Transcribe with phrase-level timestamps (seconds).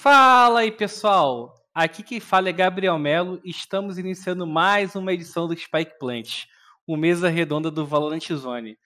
[0.00, 1.52] Fala aí, pessoal!
[1.74, 6.44] Aqui quem fala é Gabriel Melo e estamos iniciando mais uma edição do Spike Plant,
[6.86, 8.78] o mesa redonda do Valorant Zone.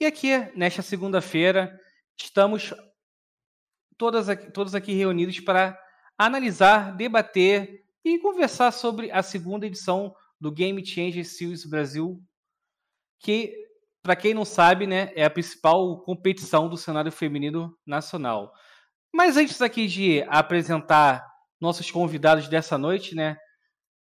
[0.00, 1.78] E aqui, nesta segunda-feira,
[2.18, 2.72] estamos
[3.98, 5.78] todas aqui, todos aqui reunidos para
[6.16, 12.18] analisar, debater e conversar sobre a segunda edição do Game Changer Series Brasil,
[13.20, 13.54] que,
[14.02, 18.50] para quem não sabe, né, é a principal competição do cenário feminino nacional.
[19.14, 21.24] Mas antes aqui de apresentar
[21.60, 23.36] nossos convidados dessa noite, né,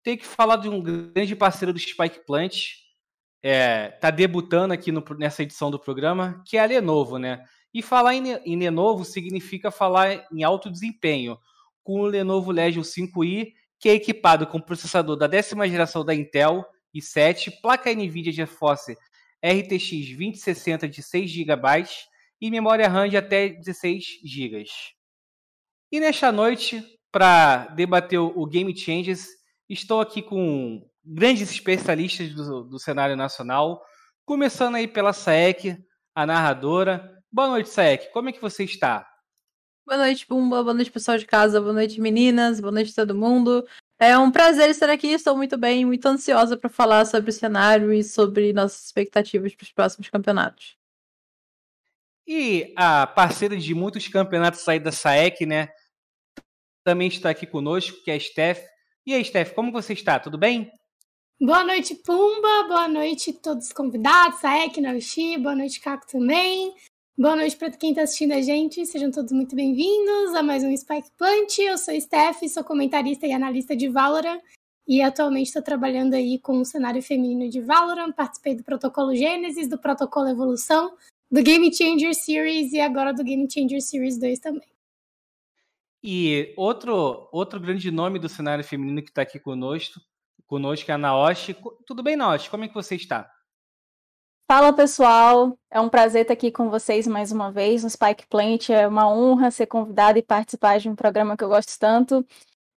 [0.03, 2.71] tem que falar de um grande parceiro do Spike Plant,
[3.41, 7.41] é, tá debutando aqui no, nessa edição do programa, que é a Lenovo, né?
[7.73, 11.37] E falar em, em Lenovo significa falar em alto desempenho,
[11.85, 16.65] com o Lenovo Legion 5i, que é equipado com processador da décima geração da Intel
[16.93, 18.97] i7, placa NVIDIA GeForce
[19.41, 21.85] RTX 2060 de 6 GB
[22.41, 24.65] e memória RAM de até 16 GB.
[25.89, 29.29] E nesta noite, para debater o Game Changes,
[29.69, 33.81] estou aqui com grandes especialistas do, do cenário nacional,
[34.25, 35.77] começando aí pela Saek,
[36.13, 37.09] a narradora.
[37.31, 38.11] Boa noite, Saek.
[38.11, 39.07] Como é que você está?
[39.85, 40.61] Boa noite, Pumba.
[40.61, 41.61] Boa noite, pessoal de casa.
[41.61, 42.59] Boa noite, meninas.
[42.59, 43.65] Boa noite, todo mundo.
[43.97, 45.07] É um prazer estar aqui.
[45.07, 49.63] Estou muito bem, muito ansiosa para falar sobre o cenário e sobre nossas expectativas para
[49.63, 50.76] os próximos campeonatos.
[52.27, 55.69] E a parceira de muitos campeonatos aí da SAEC, né?
[56.83, 58.59] Também está aqui conosco, que é a Steph.
[59.05, 60.19] E aí, Steph, como você está?
[60.19, 60.69] Tudo bem?
[61.39, 62.67] Boa noite, Pumba.
[62.67, 65.37] Boa noite a todos os convidados, SAEC, Naoshi.
[65.37, 66.75] Boa noite, Caco também.
[67.17, 68.85] Boa noite para quem está assistindo a gente.
[68.85, 71.57] Sejam todos muito bem-vindos a mais um Spike Plant.
[71.59, 74.41] Eu sou Steph, sou comentarista e analista de Valorant
[74.87, 78.11] e atualmente estou trabalhando aí com o cenário feminino de Valorant.
[78.11, 80.95] Participei do protocolo Gênesis, do protocolo Evolução,
[81.29, 84.67] do Game Changer Series e agora do Game Changer Series 2 também.
[86.03, 89.99] E outro, outro grande nome do cenário feminino que está aqui conosco,
[90.45, 91.55] conosco é a Naoshi.
[91.85, 92.49] Tudo bem, Naoshi?
[92.49, 93.29] Como é que você está?
[94.49, 98.69] Fala pessoal, é um prazer estar aqui com vocês mais uma vez no Spike Plant.
[98.69, 102.25] É uma honra ser convidada e participar de um programa que eu gosto tanto.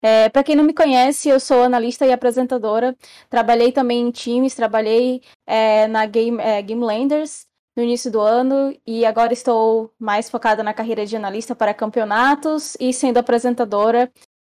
[0.03, 2.97] É, Para quem não me conhece, eu sou analista e apresentadora.
[3.29, 7.50] Trabalhei também em times, trabalhei é, na Game, é, Game Landers
[7.81, 12.77] no início do ano e agora estou mais focada na carreira de analista para campeonatos
[12.79, 14.13] e sendo apresentadora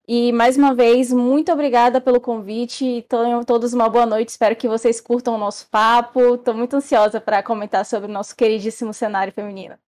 [0.07, 3.07] e mais uma vez, muito obrigada pelo convite.
[3.09, 4.29] Tenham todos uma boa noite.
[4.29, 6.35] Espero que vocês curtam o nosso papo.
[6.35, 9.79] Estou muito ansiosa para comentar sobre o nosso queridíssimo cenário feminino.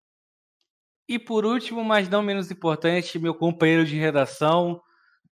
[1.07, 4.81] E por último, mas não menos importante, meu companheiro de redação,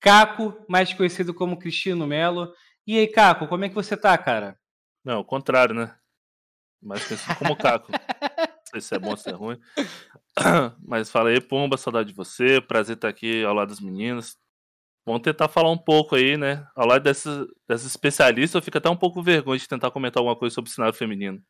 [0.00, 2.52] Caco, mais conhecido como Cristino Melo.
[2.84, 4.58] E aí, Caco, como é que você tá, cara?
[5.04, 5.94] Não, o contrário, né?
[6.82, 7.92] Mais conhecido como Caco.
[7.92, 7.98] não
[8.70, 9.58] sei se é bom ou se é ruim.
[10.84, 12.60] Mas fala aí, Pumba, saudade de você.
[12.60, 14.36] Prazer estar aqui ao lado das meninas.
[15.04, 16.66] Vamos tentar falar um pouco aí, né?
[16.76, 20.36] Ao lado dessas, dessas especialistas, eu fico até um pouco vergonha de tentar comentar alguma
[20.36, 21.42] coisa sobre o cenário feminino.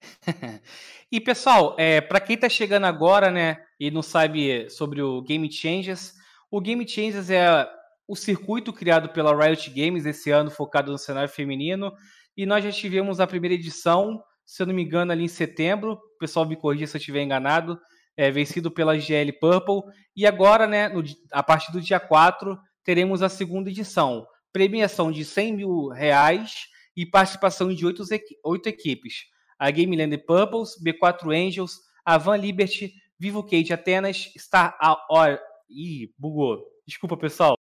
[1.10, 5.50] e pessoal, é, para quem está chegando agora, né, e não sabe sobre o Game
[5.50, 6.14] Changers,
[6.50, 7.68] o Game Changers é
[8.06, 11.92] o circuito criado pela Riot Games esse ano, focado no cenário feminino,
[12.36, 15.92] e nós já tivemos a primeira edição, se eu não me engano, ali em setembro.
[15.92, 17.78] O pessoal me corrija se eu estiver enganado.
[18.16, 19.82] É, vencido pela GL Purple.
[20.16, 24.26] E agora, né, no, a partir do dia 4, teremos a segunda edição.
[24.50, 26.66] Premiação de 100 mil reais
[26.96, 28.02] e participação de oito,
[28.42, 29.26] oito equipes.
[29.58, 34.74] A Game Land Purples, B4 Angels, a Van Liberty, Vivo Cage Atenas, Star...
[35.10, 35.38] Or...
[35.68, 36.64] Ih, bugou.
[36.86, 37.54] Desculpa, pessoal.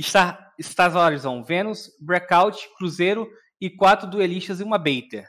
[0.00, 3.28] Star, Stars Horizon, Venus, Breakout, Cruzeiro
[3.60, 5.28] e quatro duelistas e uma Baiter.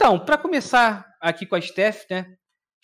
[0.00, 2.36] Então, para começar aqui com a Steph, né?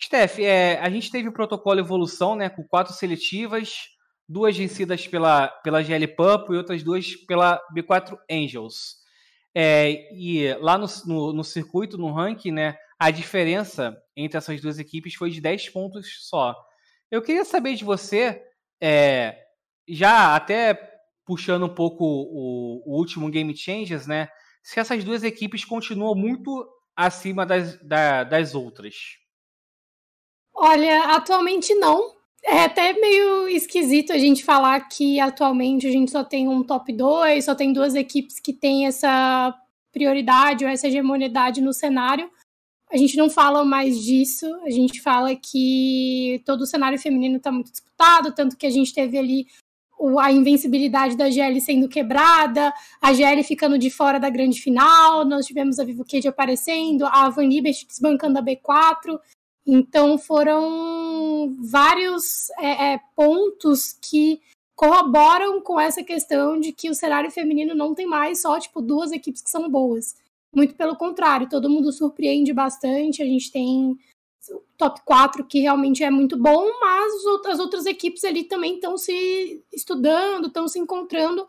[0.03, 2.49] Steph, é, a gente teve o protocolo Evolução, né?
[2.49, 3.85] Com quatro seletivas,
[4.27, 8.97] duas vencidas pela, pela GL Purple e outras duas pela B4 Angels.
[9.55, 14.77] É, e lá no, no, no, circuito, no ranking, né, a diferença entre essas duas
[14.77, 16.53] equipes foi de 10 pontos só.
[17.09, 18.43] Eu queria saber de você,
[18.81, 19.37] é,
[19.87, 20.77] já até
[21.25, 24.27] puxando um pouco o, o, último Game Changers, né,
[24.61, 29.17] se essas duas equipes continuam muito acima das, da, das outras.
[30.53, 36.23] Olha, atualmente não, é até meio esquisito a gente falar que atualmente a gente só
[36.23, 39.53] tem um top 2, só tem duas equipes que têm essa
[39.91, 42.29] prioridade ou essa hegemonidade no cenário.
[42.91, 47.51] A gente não fala mais disso, a gente fala que todo o cenário feminino está
[47.51, 49.47] muito disputado, tanto que a gente teve ali
[50.19, 55.45] a invencibilidade da GL sendo quebrada, a GL ficando de fora da grande final, nós
[55.45, 59.19] tivemos a Vivo Cage aparecendo, a Van Liberty desbancando a B4.
[59.65, 64.39] Então foram vários é, é, pontos que
[64.75, 69.11] corroboram com essa questão de que o cenário feminino não tem mais só tipo duas
[69.11, 70.15] equipes que são boas.
[70.53, 73.23] Muito pelo contrário, todo mundo surpreende bastante.
[73.23, 73.97] A gente tem
[74.77, 77.13] top 4 que realmente é muito bom, mas
[77.47, 81.47] as outras equipes ali também estão se estudando, estão se encontrando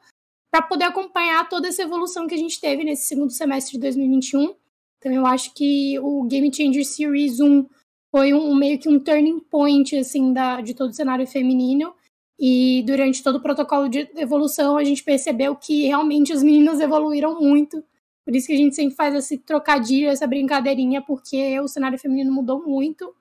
[0.51, 4.55] para poder acompanhar toda essa evolução que a gente teve nesse segundo semestre de 2021.
[4.99, 7.67] Então eu acho que o Game Changer Series 1
[8.11, 11.95] foi um meio que um turning point assim da, de todo o cenário feminino.
[12.39, 17.41] E durante todo o protocolo de evolução, a gente percebeu que realmente as meninas evoluíram
[17.41, 17.83] muito.
[18.27, 22.33] Por isso que a gente sempre faz esse trocadilho, essa brincadeirinha, porque o cenário feminino
[22.33, 23.15] mudou muito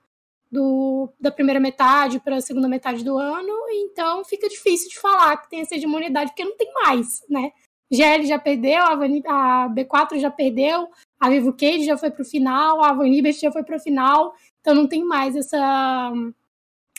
[0.52, 5.38] do, da primeira metade para a segunda metade do ano, então fica difícil de falar
[5.38, 7.52] que tem essa hegemonidade, porque não tem mais, né?
[7.92, 12.84] GL já perdeu, a, B4 já perdeu, a Vivo Cage já foi para o final,
[12.84, 16.12] a Van Liberty já foi para o final, então não tem mais essa,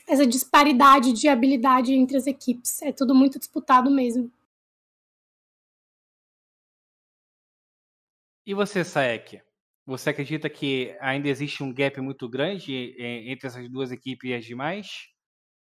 [0.07, 2.81] essa disparidade de habilidade entre as equipes.
[2.83, 4.31] É tudo muito disputado mesmo.
[8.47, 9.41] E você, Saek?
[9.85, 14.45] Você acredita que ainda existe um gap muito grande entre essas duas equipes e as
[14.45, 15.09] demais?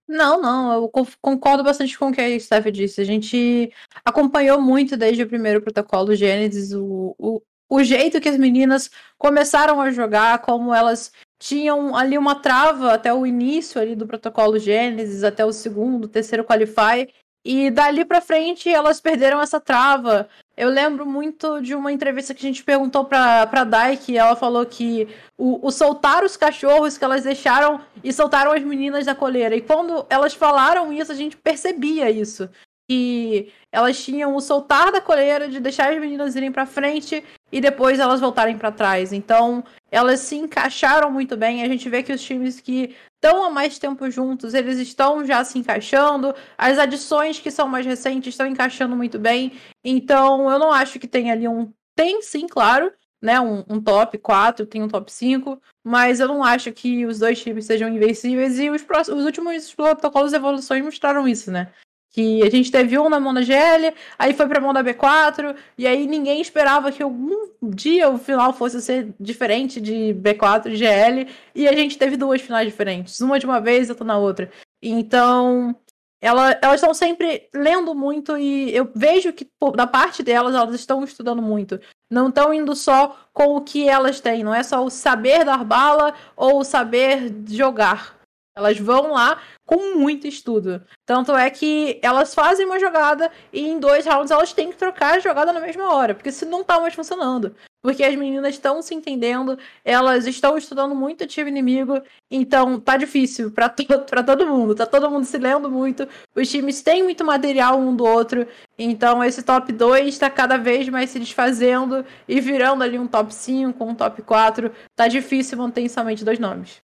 [0.07, 0.91] Não, não, eu
[1.21, 2.99] concordo bastante com o que a Steph disse.
[2.99, 3.71] A gente
[4.03, 9.79] acompanhou muito desde o primeiro protocolo Gênesis o, o, o jeito que as meninas começaram
[9.79, 15.23] a jogar, como elas tinham ali uma trava até o início ali do protocolo Gênesis,
[15.23, 17.07] até o segundo, terceiro qualify,
[17.45, 20.29] e dali para frente elas perderam essa trava.
[20.55, 24.35] Eu lembro muito de uma entrevista que a gente perguntou pra, pra Dai, que ela
[24.35, 29.15] falou que o, o soltar os cachorros que elas deixaram e soltaram as meninas da
[29.15, 29.55] coleira.
[29.55, 32.47] E quando elas falaram isso, a gente percebia isso.
[32.89, 37.61] Que elas tinham o soltar da coleira, de deixar as meninas irem para frente e
[37.61, 39.13] depois elas voltarem para trás.
[39.13, 41.63] Então, elas se encaixaram muito bem.
[41.63, 45.43] A gente vê que os times que estão há mais tempo juntos, eles estão já
[45.43, 46.33] se encaixando.
[46.57, 49.53] As adições que são mais recentes estão encaixando muito bem.
[49.83, 51.71] Então, eu não acho que tem ali um.
[51.95, 52.91] Tem sim, claro,
[53.21, 53.39] né?
[53.39, 57.41] Um, um top 4, tem um top 5, mas eu não acho que os dois
[57.41, 58.59] times sejam invencíveis.
[58.59, 61.71] E os, próximos, os últimos protocolos de evoluções mostraram isso, né?
[62.13, 65.55] Que a gente teve um na mão da GL, aí foi pra mão da B4,
[65.75, 70.75] e aí ninguém esperava que algum dia o final fosse ser diferente de B4 e
[70.75, 74.17] GL, e a gente teve duas finais diferentes, uma de uma vez e outra na
[74.17, 74.51] outra.
[74.79, 75.75] Então,
[76.23, 80.73] ela, elas estão sempre lendo muito e eu vejo que pô, da parte delas elas
[80.73, 81.81] estão estudando muito.
[82.09, 85.65] Não estão indo só com o que elas têm, não é só o saber dar
[85.65, 88.17] bala ou o saber jogar.
[88.55, 90.81] Elas vão lá com muito estudo.
[91.05, 95.15] Tanto é que elas fazem uma jogada e em dois rounds elas têm que trocar
[95.15, 97.55] a jogada na mesma hora, porque se não tá mais funcionando.
[97.81, 102.01] Porque as meninas estão se entendendo, elas estão estudando muito o time inimigo,
[102.31, 103.83] então tá difícil para to
[104.25, 108.05] todo mundo, tá todo mundo se lendo muito, os times têm muito material um do
[108.05, 113.07] outro, então esse top 2 tá cada vez mais se desfazendo e virando ali um
[113.07, 116.81] top 5, um top 4, tá difícil manter somente dois nomes.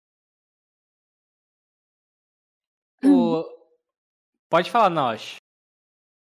[3.09, 3.45] O...
[4.49, 5.35] Pode falar, nós.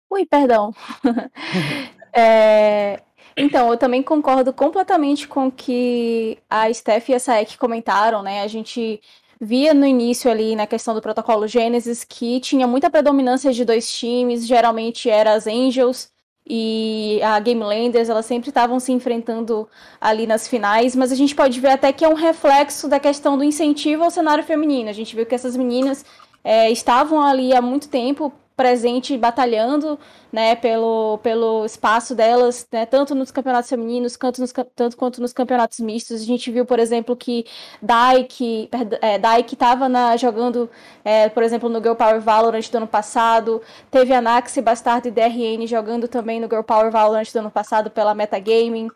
[0.09, 0.73] Ui, perdão.
[2.13, 3.01] é...
[3.35, 8.41] Então, eu também concordo completamente com o que a Steph e a Saek comentaram, né?
[8.41, 9.01] A gente
[9.39, 13.91] via no início ali na questão do protocolo Gênesis que tinha muita predominância de dois
[13.91, 16.11] times, geralmente era as Angels
[16.45, 19.67] e a Game Landers, elas sempre estavam se enfrentando
[19.99, 23.37] ali nas finais, mas a gente pode ver até que é um reflexo da questão
[23.37, 24.89] do incentivo ao cenário feminino.
[24.89, 26.05] A gente viu que essas meninas
[26.43, 29.97] é, estavam ali há muito tempo presente batalhando
[30.31, 35.33] né, pelo, pelo espaço delas, né, tanto nos campeonatos femininos quanto, nos, tanto quanto nos
[35.33, 36.21] campeonatos mistos.
[36.21, 37.43] A gente viu, por exemplo, que
[37.81, 38.69] Daik
[39.01, 40.69] é, estava jogando,
[41.03, 45.11] é, por exemplo, no Girl Power Valorant do ano passado, teve a Naxi Bastard e
[45.11, 48.89] DRN jogando também no Girl Power Valorant do ano passado pela Metagaming.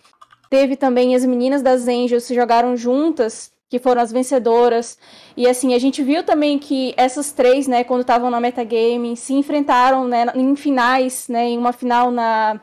[0.47, 4.97] Teve também as meninas das Angels que jogaram juntas que foram as vencedoras.
[5.35, 9.33] E assim, a gente viu também que essas três, né, quando estavam na metagame, se
[9.33, 12.61] enfrentaram, né, em finais, né, em uma final na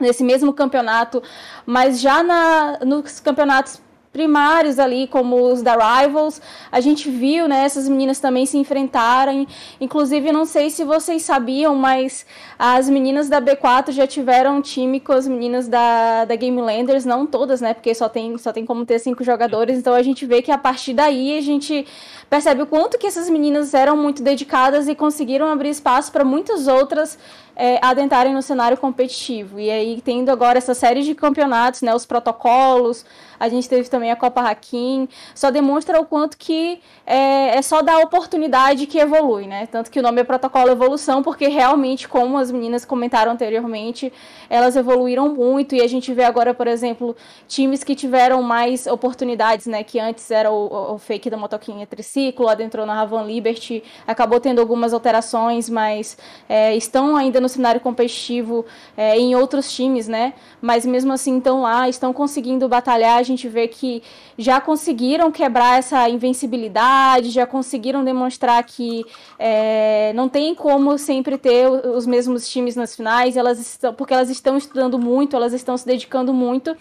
[0.00, 1.20] nesse mesmo campeonato,
[1.66, 6.40] mas já na, nos campeonatos primários ali, como os da Rivals,
[6.72, 9.46] a gente viu, né, essas meninas também se enfrentarem.
[9.80, 12.26] Inclusive, não sei se vocês sabiam, mas
[12.58, 17.26] as meninas da B4 já tiveram time com as meninas da, da Game Landers, não
[17.26, 20.42] todas, né, porque só tem, só tem como ter cinco jogadores, então a gente vê
[20.42, 21.86] que a partir daí a gente
[22.28, 26.66] percebe o quanto que essas meninas eram muito dedicadas e conseguiram abrir espaço para muitas
[26.66, 27.18] outras
[27.58, 29.58] é, adentrarem no cenário competitivo.
[29.58, 33.04] E aí, tendo agora essa série de campeonatos, né, os protocolos,
[33.38, 37.62] a gente teve também também a Copa Hakim, só demonstra o quanto que é, é
[37.62, 39.66] só dar oportunidade que evolui, né?
[39.66, 44.12] Tanto que o nome é Protocolo Evolução, porque realmente, como as meninas comentaram anteriormente,
[44.48, 47.16] elas evoluíram muito e a gente vê agora, por exemplo,
[47.48, 49.82] times que tiveram mais oportunidades, né?
[49.82, 54.60] Que antes era o, o fake da motoquinha triciclo, adentrou na Ravan Liberty, acabou tendo
[54.60, 56.16] algumas alterações, mas
[56.48, 58.64] é, estão ainda no cenário competitivo
[58.96, 60.34] é, em outros times, né?
[60.62, 63.18] Mas mesmo assim estão lá, estão conseguindo batalhar.
[63.18, 63.87] A gente vê que
[64.36, 69.04] já conseguiram quebrar essa invencibilidade, já conseguiram demonstrar que
[69.38, 74.30] é, não tem como sempre ter os mesmos times nas finais, elas estão, porque elas
[74.30, 76.76] estão estudando muito, elas estão se dedicando muito.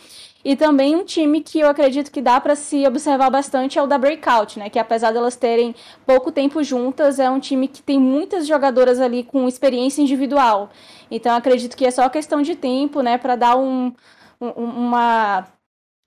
[0.46, 3.88] E também um time que eu acredito que dá para se observar bastante é o
[3.88, 4.70] da Breakout, né?
[4.70, 9.02] Que apesar de elas terem pouco tempo juntas, é um time que tem muitas jogadoras
[9.02, 10.70] ali com experiência individual.
[11.12, 13.92] Então acredito que é só questão de tempo, né, para dar um,
[14.40, 15.48] um, uma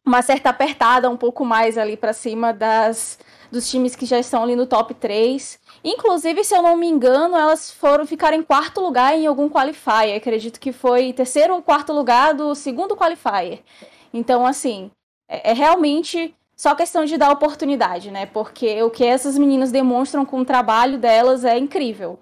[0.04, 3.18] uma certa apertada um pouco mais ali para cima das
[3.50, 5.58] dos times que já estão ali no top 3.
[5.82, 10.16] Inclusive, se eu não me engano, elas foram ficar em quarto lugar em algum qualifier.
[10.16, 13.62] Acredito que foi terceiro ou quarto lugar do segundo qualifier.
[14.14, 14.90] Então, assim,
[15.28, 18.26] é, é realmente só questão de dar oportunidade, né?
[18.26, 22.18] Porque o que essas meninas demonstram com o trabalho delas é incrível.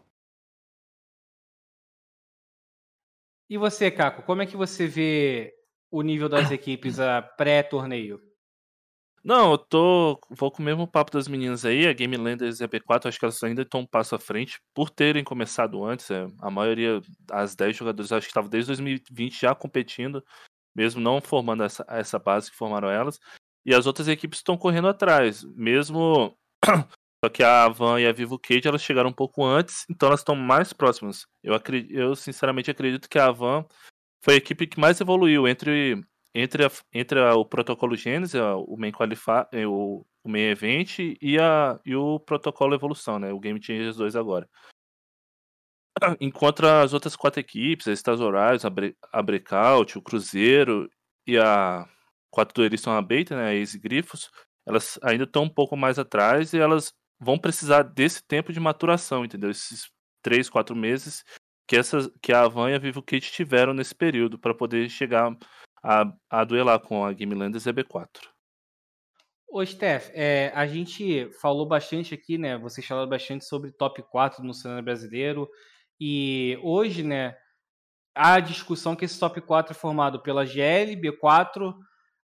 [3.50, 5.57] E você, Caco, como é que você vê
[5.90, 8.20] o nível das equipes a pré-torneio?
[9.24, 10.18] Não, eu tô.
[10.30, 11.86] Vou com o mesmo papo das meninas aí.
[11.86, 14.60] A Game Landers e a B4, acho que elas ainda estão um passo à frente
[14.72, 16.10] por terem começado antes.
[16.10, 20.22] É, a maioria, as 10 jogadores, acho que estavam desde 2020 já competindo
[20.78, 23.18] mesmo não formando essa, essa base que formaram elas.
[23.66, 26.36] E as outras equipes estão correndo atrás, mesmo.
[27.24, 30.20] Só que a Avan e a Vivo Cage elas chegaram um pouco antes, então elas
[30.20, 31.26] estão mais próximas.
[31.42, 33.66] Eu, acredito, eu sinceramente acredito que a Avan
[34.20, 36.02] foi a equipe que mais evoluiu entre,
[36.34, 40.98] entre, a, entre a, o protocolo Gênesis, o main qualify, eh, o, o main event
[40.98, 43.32] e, a, e o protocolo evolução, né?
[43.32, 44.48] O Game Changers 2 agora.
[46.20, 50.90] Enquanto as outras quatro equipes, a Stars Horários, a, Bre a Breakout, o Cruzeiro
[51.26, 51.86] e a
[52.30, 54.30] quatro duelistas são a Beta, né, a Easy Grifos,
[54.66, 59.24] elas ainda estão um pouco mais atrás e elas vão precisar desse tempo de maturação,
[59.24, 59.50] entendeu?
[59.50, 59.90] Esses
[60.22, 61.24] três, quatro meses
[61.68, 65.36] que, essas, que a Avan e a Vivo Kit tiveram nesse período para poder chegar
[65.84, 68.08] a, a duelar com a Game Landers e a B4.
[69.46, 72.56] Ô, Steph, é, a gente falou bastante aqui, né?
[72.58, 75.48] Vocês falaram bastante sobre top 4 no cenário brasileiro.
[76.00, 77.36] E hoje, né,
[78.14, 81.74] há discussão que esse top 4 é formado pela GL, B4,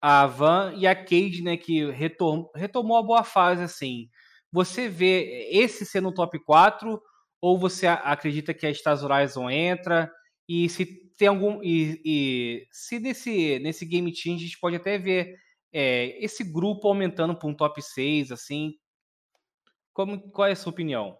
[0.01, 4.07] a Van e a Cade, né, que retom retomou a boa fase, assim.
[4.51, 6.99] Você vê esse sendo o top 4
[7.41, 10.11] ou você acredita que a Stars Horizon entra?
[10.47, 10.85] E se
[11.17, 11.61] tem algum.
[11.63, 15.35] E, e se nesse, nesse Game Change a gente pode até ver
[15.71, 18.73] é, esse grupo aumentando para um top 6, assim.
[19.93, 21.17] Como, qual é a sua opinião?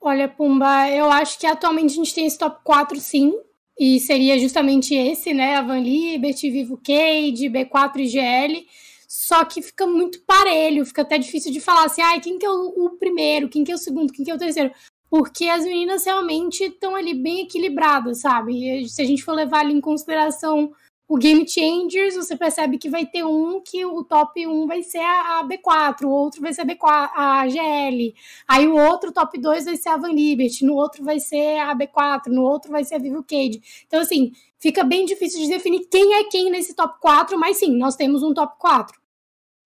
[0.00, 3.32] Olha, Pumba, eu acho que atualmente a gente tem esse top 4, sim.
[3.78, 5.56] E seria justamente esse, né?
[5.56, 8.66] A Van Liberty, Vivo Cade, B4 e GL.
[9.08, 12.50] Só que fica muito parelho, fica até difícil de falar assim, ai, quem que é
[12.50, 14.72] o, o primeiro, quem que é o segundo, quem que é o terceiro.
[15.12, 18.88] Porque as meninas realmente estão ali bem equilibradas, sabe?
[18.88, 20.72] Se a gente for levar ali em consideração
[21.06, 25.02] o Game Changers, você percebe que vai ter um que o top 1 vai ser
[25.02, 28.14] a B4, o outro vai ser a, B4, a GL,
[28.48, 31.76] aí o outro top 2 vai ser a Van Liberty, no outro vai ser a
[31.76, 33.60] B4, no outro vai ser a Vivo Cade.
[33.86, 37.76] Então, assim, fica bem difícil de definir quem é quem nesse top 4, mas sim,
[37.76, 39.01] nós temos um top 4.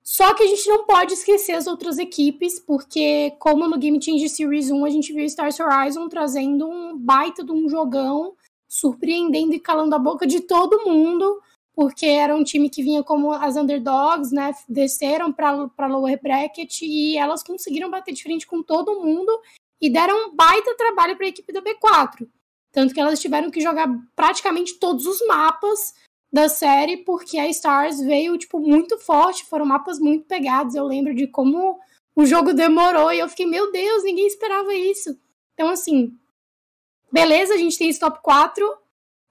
[0.09, 4.31] Só que a gente não pode esquecer as outras equipes, porque como no Game Changer
[4.31, 8.37] Series 1 a gente viu Stars Horizon trazendo um baita de um jogão
[8.69, 11.43] surpreendendo e calando a boca de todo mundo,
[11.75, 14.55] porque era um time que vinha como as underdogs, né?
[14.69, 19.33] Desceram para lower bracket e elas conseguiram bater de frente com todo mundo
[19.81, 22.29] e deram um baita trabalho para a equipe da B4.
[22.71, 25.95] Tanto que elas tiveram que jogar praticamente todos os mapas
[26.37, 30.75] da série, porque a Stars veio, tipo, muito forte, foram mapas muito pegados.
[30.75, 31.79] Eu lembro de como
[32.15, 35.19] o jogo demorou e eu fiquei, meu Deus, ninguém esperava isso.
[35.55, 36.13] Então, assim,
[37.11, 38.65] beleza, a gente tem esse top 4,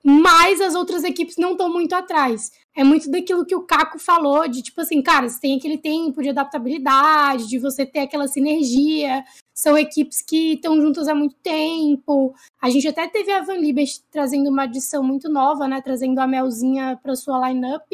[0.03, 2.51] mas as outras equipes não estão muito atrás.
[2.75, 6.21] É muito daquilo que o Caco falou, de tipo assim, cara, você tem aquele tempo
[6.21, 9.23] de adaptabilidade, de você ter aquela sinergia.
[9.55, 12.35] São equipes que estão juntas há muito tempo.
[12.61, 15.81] A gente até teve a Van Libert trazendo uma adição muito nova, né?
[15.81, 17.89] Trazendo a Melzinha para sua lineup.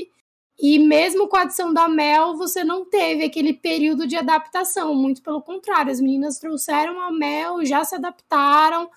[0.60, 4.96] E mesmo com a adição da Mel, você não teve aquele período de adaptação.
[4.96, 8.90] Muito pelo contrário, as meninas trouxeram a Mel, já se adaptaram,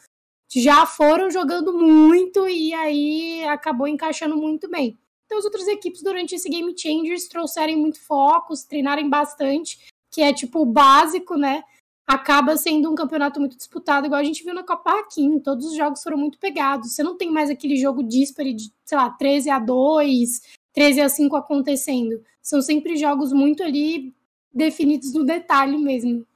[0.54, 4.98] já foram jogando muito e aí acabou encaixando muito bem.
[5.26, 9.78] Então as outras equipes durante esse Game Changers trouxerem muito focos, treinarem bastante,
[10.10, 11.62] que é tipo o básico, né?
[12.06, 15.38] Acaba sendo um campeonato muito disputado, igual a gente viu na Copa Hakim.
[15.40, 16.92] Todos os jogos foram muito pegados.
[16.92, 20.42] Você não tem mais aquele jogo díspare de, sei lá, 13 a 2,
[20.74, 22.22] 13 a 5 acontecendo.
[22.42, 24.14] São sempre jogos muito ali
[24.52, 26.26] definidos no detalhe mesmo.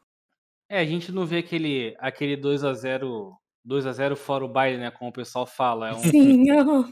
[0.71, 4.49] É, a gente não vê aquele, aquele 2 a 0 2 a 0 fora o
[4.49, 4.91] baile, né?
[4.91, 5.91] Como o pessoal fala.
[5.91, 5.99] É um...
[5.99, 6.91] Sim, uhum.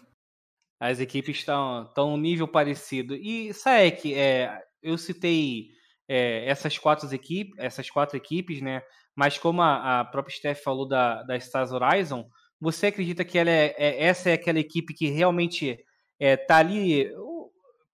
[0.78, 3.14] As equipes estão tão um nível parecido.
[3.14, 5.70] E Saek, é, eu citei
[6.08, 8.82] é, essas quatro equipes, essas quatro equipes, né?
[9.14, 12.28] Mas como a, a própria Steph falou da, da Stars Horizon,
[12.60, 15.78] você acredita que ela é, é essa é aquela equipe que realmente
[16.18, 17.10] é, tá ali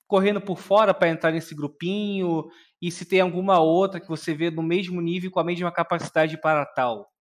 [0.07, 2.47] correndo por fora para entrar nesse grupinho?
[2.81, 6.41] E se tem alguma outra que você vê no mesmo nível com a mesma capacidade
[6.41, 7.12] para tal?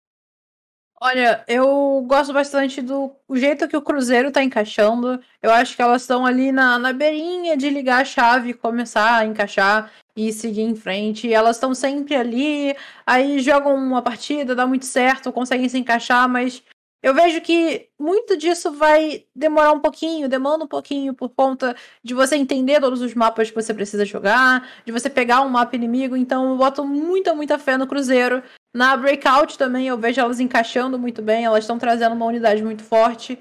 [1.04, 5.20] Olha, eu gosto bastante do jeito que o Cruzeiro tá encaixando.
[5.42, 9.26] Eu acho que elas estão ali na, na beirinha de ligar a chave, começar a
[9.26, 11.26] encaixar e seguir em frente.
[11.26, 16.28] E elas estão sempre ali, aí jogam uma partida, dá muito certo, conseguem se encaixar,
[16.28, 16.62] mas
[17.02, 22.14] eu vejo que muito disso vai demorar um pouquinho, demanda um pouquinho por conta de
[22.14, 26.16] você entender todos os mapas que você precisa jogar, de você pegar um mapa inimigo.
[26.16, 28.40] Então eu boto muita, muita fé no Cruzeiro.
[28.74, 32.82] Na Breakout também eu vejo elas encaixando muito bem, elas estão trazendo uma unidade muito
[32.82, 33.38] forte.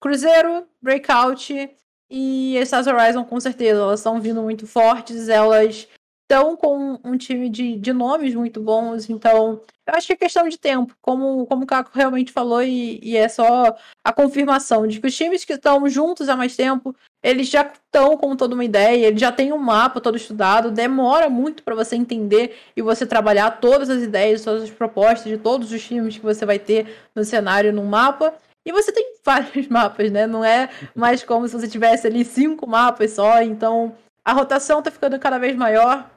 [0.00, 1.76] Cruzeiro, Breakout
[2.10, 5.88] e Stars Horizon com certeza, elas estão vindo muito fortes, elas
[6.30, 10.46] estão com um time de, de nomes muito bons, então eu acho que é questão
[10.46, 13.74] de tempo, como, como o Caco realmente falou, e, e é só
[14.04, 18.16] a confirmação de que os times que estão juntos há mais tempo, eles já estão
[18.16, 21.96] com toda uma ideia, eles já têm um mapa todo estudado, demora muito para você
[21.96, 26.24] entender e você trabalhar todas as ideias, todas as propostas de todos os times que
[26.24, 28.34] você vai ter no cenário, no mapa.
[28.64, 30.26] E você tem vários mapas, né?
[30.26, 33.42] Não é mais como se você tivesse ali cinco mapas só.
[33.42, 33.94] Então,
[34.24, 36.08] a rotação tá ficando cada vez maior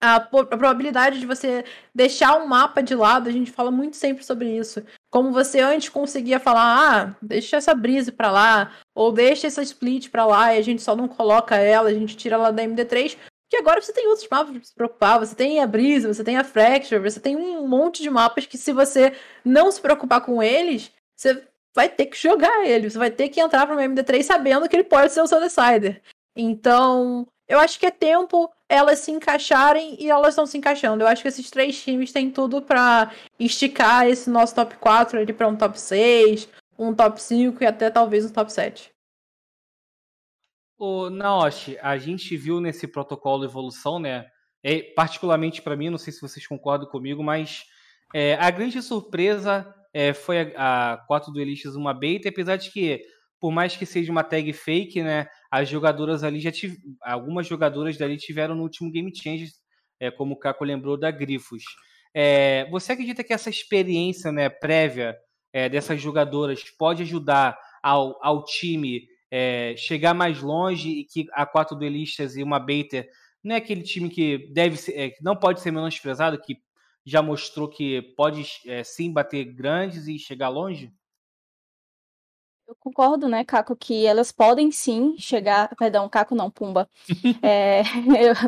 [0.00, 1.64] a, a, probabilidade de você
[1.94, 4.82] deixar um mapa de lado, a gente fala muito sempre sobre isso.
[5.10, 10.08] Como você antes conseguia falar, ah, deixa essa brise pra lá, ou deixa essa split
[10.08, 13.16] pra lá, e a gente só não coloca ela, a gente tira ela da MD3.
[13.50, 15.18] Que agora você tem outros mapas pra se preocupar.
[15.18, 18.56] Você tem a Brise, você tem a Fracture, você tem um monte de mapas que,
[18.56, 19.12] se você
[19.44, 21.42] não se preocupar com eles, você
[21.74, 22.88] vai ter que jogar ele.
[22.88, 25.40] Você vai ter que entrar para uma MD3 sabendo que ele pode ser o seu
[25.40, 26.00] decider.
[26.36, 31.02] Então, eu acho que é tempo elas se encaixarem e elas estão se encaixando.
[31.02, 35.32] Eu acho que esses três times têm tudo para esticar esse nosso top 4 ali
[35.32, 38.88] para um top 6, um top 5 e até talvez um top 7.
[40.78, 44.26] O Naoshi, a gente viu nesse protocolo evolução, né?
[44.62, 47.64] É, particularmente para mim, não sei se vocês concordam comigo, mas
[48.14, 53.02] é, a grande surpresa é, foi a, a 4 duelistas uma beta, apesar de que
[53.40, 55.26] por mais que seja uma tag fake, né?
[55.50, 59.50] As jogadoras ali já tive, algumas jogadoras dali tiveram no último Game Change,
[59.98, 61.64] é, como o Caco lembrou da Grifos.
[62.14, 65.16] É, você acredita que essa experiência, né, prévia
[65.52, 71.46] é, dessas jogadoras pode ajudar ao, ao time é, chegar mais longe e que a
[71.46, 73.08] quatro duelistas e uma baiter
[73.42, 76.56] não é aquele time que deve ser, é, não pode ser menosprezado, que
[77.06, 80.92] já mostrou que pode é, sim bater grandes e chegar longe?
[82.70, 85.74] Eu concordo, né, Caco, que elas podem sim chegar.
[85.76, 86.88] Perdão, Caco não, Pumba.
[87.42, 87.82] é,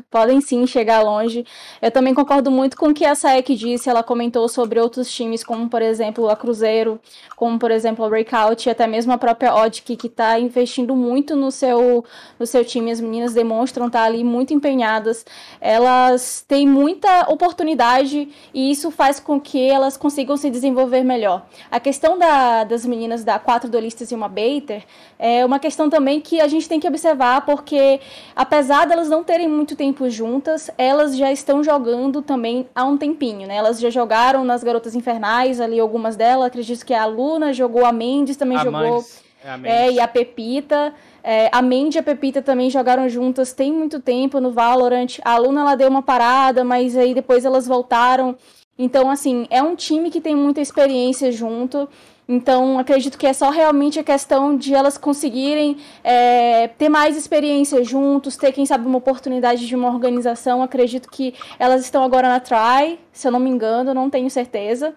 [0.08, 1.44] podem sim chegar longe.
[1.80, 3.90] Eu também concordo muito com o que a Saek disse.
[3.90, 7.00] Ela comentou sobre outros times, como por exemplo a Cruzeiro,
[7.34, 11.34] como por exemplo a Breakout, e até mesmo a própria Odic, que está investindo muito
[11.34, 12.04] no seu,
[12.38, 12.92] no seu time.
[12.92, 15.26] As meninas demonstram estar tá ali muito empenhadas.
[15.60, 21.44] Elas têm muita oportunidade e isso faz com que elas consigam se desenvolver melhor.
[21.68, 24.84] A questão da, das meninas da quatro duelistas uma baiter,
[25.18, 28.00] é uma questão também que a gente tem que observar, porque
[28.34, 33.46] apesar delas não terem muito tempo juntas, elas já estão jogando também há um tempinho,
[33.46, 33.56] né?
[33.56, 37.92] Elas já jogaram nas Garotas Infernais, ali algumas delas, acredito que a Luna jogou, a
[37.92, 39.04] Mendes também a jogou.
[39.44, 40.94] É, é, e a Pepita.
[41.24, 45.18] É, a Mandy e a Pepita também jogaram juntas tem muito tempo no Valorant.
[45.24, 48.36] A Luna ela deu uma parada, mas aí depois elas voltaram.
[48.78, 51.88] Então, assim, é um time que tem muita experiência junto.
[52.28, 57.82] Então, acredito que é só realmente a questão de elas conseguirem é, ter mais experiência
[57.84, 60.62] juntos, ter, quem sabe, uma oportunidade de uma organização.
[60.62, 64.94] Acredito que elas estão agora na Try, se eu não me engano, não tenho certeza.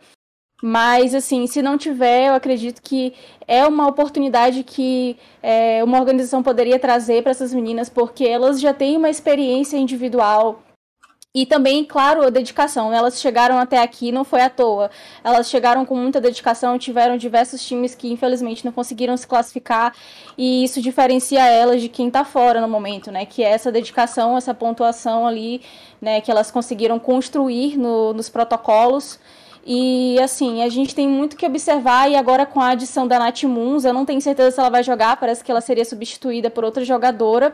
[0.64, 3.14] Mas, assim, se não tiver, eu acredito que
[3.48, 8.74] é uma oportunidade que é, uma organização poderia trazer para essas meninas, porque elas já
[8.74, 10.64] têm uma experiência individual
[11.36, 12.94] E também, claro, a dedicação.
[12.94, 14.90] Elas chegaram até aqui, não foi à toa.
[15.22, 19.94] Elas chegaram com muita dedicação, tiveram diversos times que infelizmente não conseguiram se classificar.
[20.38, 23.26] E isso diferencia elas de quem está fora no momento, né?
[23.26, 25.62] Que é essa dedicação, essa pontuação ali,
[26.02, 26.22] né?
[26.22, 29.20] Que elas conseguiram construir no, nos protocolos.
[29.66, 32.10] E assim, a gente tem muito que observar.
[32.10, 34.84] E agora com a adição da Nath Moons, eu não tenho certeza se ela vai
[34.84, 37.54] jogar, parece que ela seria substituída por outra jogadora.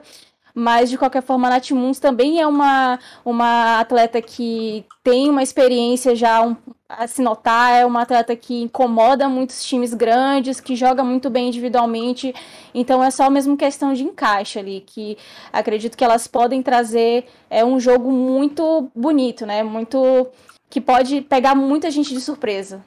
[0.54, 5.44] Mas, de qualquer forma, a Nath Moons também é uma, uma atleta que tem uma
[5.44, 6.56] experiência já um,
[6.90, 11.48] a se notar, é uma atleta que incomoda muitos times grandes, que joga muito bem
[11.48, 12.34] individualmente.
[12.74, 15.18] Então, é só mesmo questão de encaixe ali, que
[15.52, 19.64] acredito que elas podem trazer é um jogo muito bonito, né?
[19.64, 20.28] Muito
[20.70, 22.84] que pode pegar muita gente de surpresa.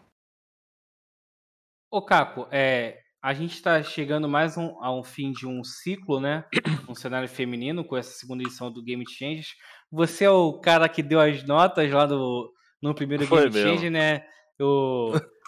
[1.90, 6.20] Ô, Caco, é, a gente está chegando mais um, a um fim de um ciclo,
[6.20, 6.44] né?
[6.86, 9.54] Um cenário feminino com essa segunda edição do Game Changes.
[9.90, 13.88] Você é o cara que deu as notas lá do, no primeiro Foi Game Change,
[13.88, 14.26] né?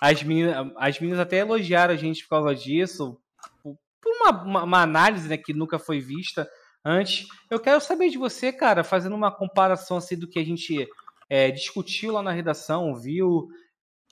[0.01, 3.21] As, meninas, as meninas até elogiaram a gente por causa disso,
[3.62, 6.49] por, por uma, uma, uma, análise né, que nunca foi vista
[6.83, 7.29] antes.
[7.51, 10.89] Eu quero saber de você, cara, fazendo uma comparação assim do que a gente
[11.29, 13.49] é, discutiu lá na redação, viu?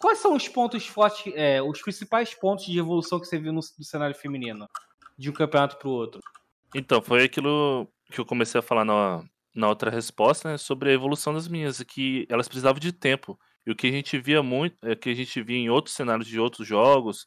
[0.05, 3.61] Quais são os pontos fortes, é, os principais pontos de evolução que você viu no,
[3.61, 4.69] no cenário feminino,
[5.17, 6.21] de um campeonato para o outro?
[6.75, 10.93] Então, foi aquilo que eu comecei a falar na, na outra resposta, né, sobre a
[10.93, 13.41] evolução das minhas, que elas precisavam de tempo.
[13.67, 16.29] E o que a gente via muito, é que a gente via em outros cenários
[16.29, 17.27] de outros jogos,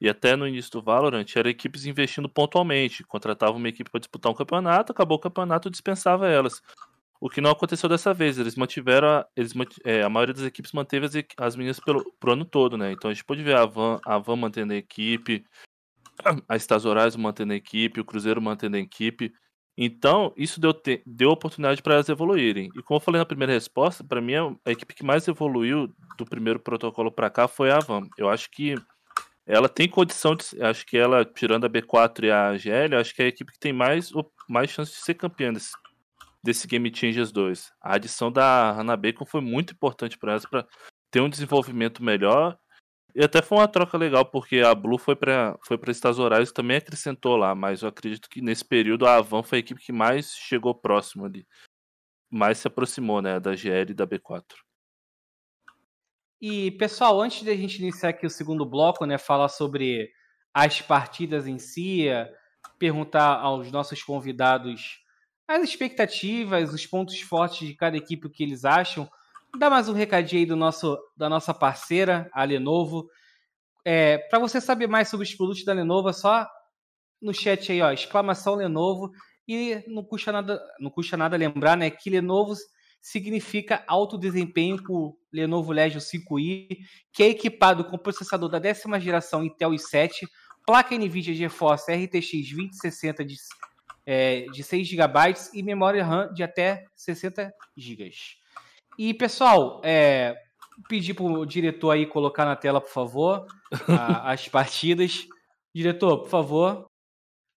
[0.00, 3.04] e até no início do Valorant, era equipes investindo pontualmente.
[3.04, 6.60] Contratavam uma equipe para disputar um campeonato, acabou o campeonato, dispensava elas.
[7.20, 9.52] O que não aconteceu dessa vez, eles mantiveram, a, eles,
[9.84, 12.92] é, a maioria das equipes manteve as, as meninas pelo, pro ano todo, né?
[12.92, 15.44] Então a gente pode ver a Van, a Van mantendo a equipe,
[16.48, 19.32] a Stars Horais mantendo a equipe, o Cruzeiro mantendo a equipe.
[19.76, 22.68] Então, isso deu, te, deu oportunidade para elas evoluírem.
[22.76, 26.24] E como eu falei na primeira resposta, para mim a equipe que mais evoluiu do
[26.24, 28.08] primeiro protocolo para cá foi a Van.
[28.18, 28.74] Eu acho que
[29.46, 30.44] ela tem condição de.
[30.62, 33.58] Acho que ela, tirando a B4 e a GL, acho que é a equipe que
[33.58, 34.10] tem mais,
[34.48, 35.70] mais chance de ser campeã desse,
[36.42, 37.72] desse Game Changers 2.
[37.80, 40.66] A adição da Hannah Bacon foi muito importante para elas para
[41.10, 42.58] ter um desenvolvimento melhor.
[43.14, 46.52] E até foi uma troca legal, porque a Blue foi para foi para Estados Horários
[46.52, 49.92] também acrescentou lá, mas eu acredito que nesse período a Avan foi a equipe que
[49.92, 51.46] mais chegou próximo ali.
[52.30, 54.44] Mais se aproximou, né, da GL e da B4.
[56.40, 60.12] E, pessoal, antes de a gente iniciar aqui o segundo bloco, né, falar sobre
[60.54, 62.06] as partidas em si,
[62.78, 65.00] perguntar aos nossos convidados
[65.48, 69.10] as expectativas, os pontos fortes de cada equipe, o que eles acham.
[69.58, 73.08] Dá mais um recadinho aí do nosso, da nossa parceira, a Lenovo.
[73.82, 76.46] É, Para você saber mais sobre os produtos da Lenovo, é só
[77.20, 79.10] no chat aí, ó, exclamação Lenovo.
[79.48, 82.54] E não custa nada, não custa nada lembrar, né, que Lenovo
[83.00, 86.76] significa alto desempenho com o Lenovo Legion 5i,
[87.10, 90.28] que é equipado com processador da décima geração Intel i7,
[90.66, 93.36] placa NVIDIA GeForce RTX 2060 de
[94.10, 98.10] é, de 6 GB e memória RAM de até 60 GB.
[98.98, 100.34] E, pessoal, é,
[100.88, 103.46] pedir para o diretor aí colocar na tela, por favor,
[103.86, 105.26] a, as partidas.
[105.74, 106.86] Diretor, por favor,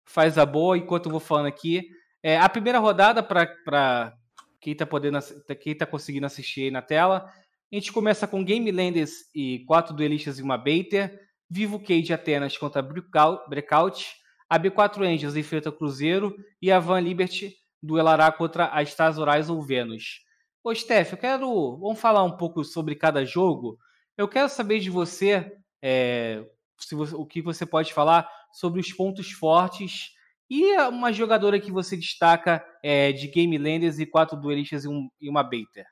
[0.08, 1.87] faz a boa enquanto eu vou falando aqui.
[2.22, 4.16] É, a primeira rodada, para
[4.58, 5.18] quem está podendo,
[5.61, 7.30] quem tá conseguindo assistir aí na tela,
[7.70, 11.20] a gente começa com Game Landers e quatro duelistas e uma baiter.
[11.50, 14.16] Vivo Cage Atenas contra Breakout.
[14.48, 20.20] A B4 Angels enfrenta Cruzeiro e a Van Liberty duelará contra a Stars ou Vênus.
[20.64, 21.76] Ô, Steph, eu quero.
[21.78, 23.78] Vamos falar um pouco sobre cada jogo.
[24.16, 26.44] Eu quero saber de você, é,
[26.76, 30.11] você o que você pode falar sobre os pontos fortes
[30.50, 35.08] e uma jogadora que você destaca é, de Game Landers e quatro duelistas e, um,
[35.20, 35.87] e uma Baiter.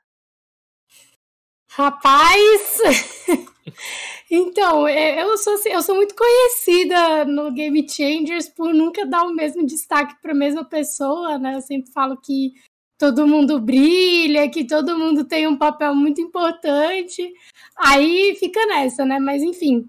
[1.68, 2.78] Rapaz!
[4.30, 9.22] Então, é, eu sou, assim, eu sou muito conhecida no Game Changers por nunca dar
[9.24, 11.54] o mesmo destaque para a mesma pessoa, né?
[11.54, 12.52] Eu sempre falo que
[12.98, 17.32] todo mundo brilha, que todo mundo tem um papel muito importante.
[17.78, 19.18] Aí fica nessa, né?
[19.18, 19.88] Mas enfim.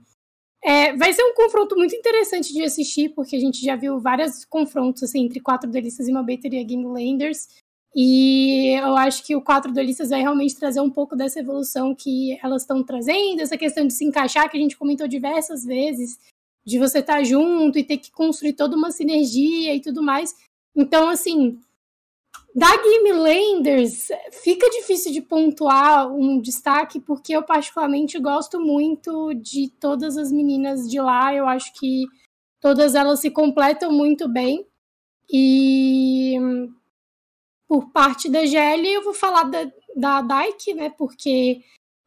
[0.63, 4.43] É, vai ser um confronto muito interessante de assistir, porque a gente já viu vários
[4.45, 7.47] confrontos assim, entre quatro delistas e uma bateria Game Landers.
[7.95, 12.38] E eu acho que o quatro duelistas vai realmente trazer um pouco dessa evolução que
[12.43, 16.19] elas estão trazendo, essa questão de se encaixar, que a gente comentou diversas vezes,
[16.65, 20.36] de você estar tá junto e ter que construir toda uma sinergia e tudo mais.
[20.76, 21.60] Então, assim,
[22.54, 29.69] da Game Landers, fica difícil de pontuar um destaque, porque eu particularmente gosto muito de
[29.80, 31.34] todas as meninas de lá.
[31.34, 32.06] Eu acho que
[32.60, 34.65] todas elas se completam muito bem.
[35.32, 36.36] E
[37.67, 40.89] por parte da GL, eu vou falar da, da Dyke, né?
[40.89, 41.62] Porque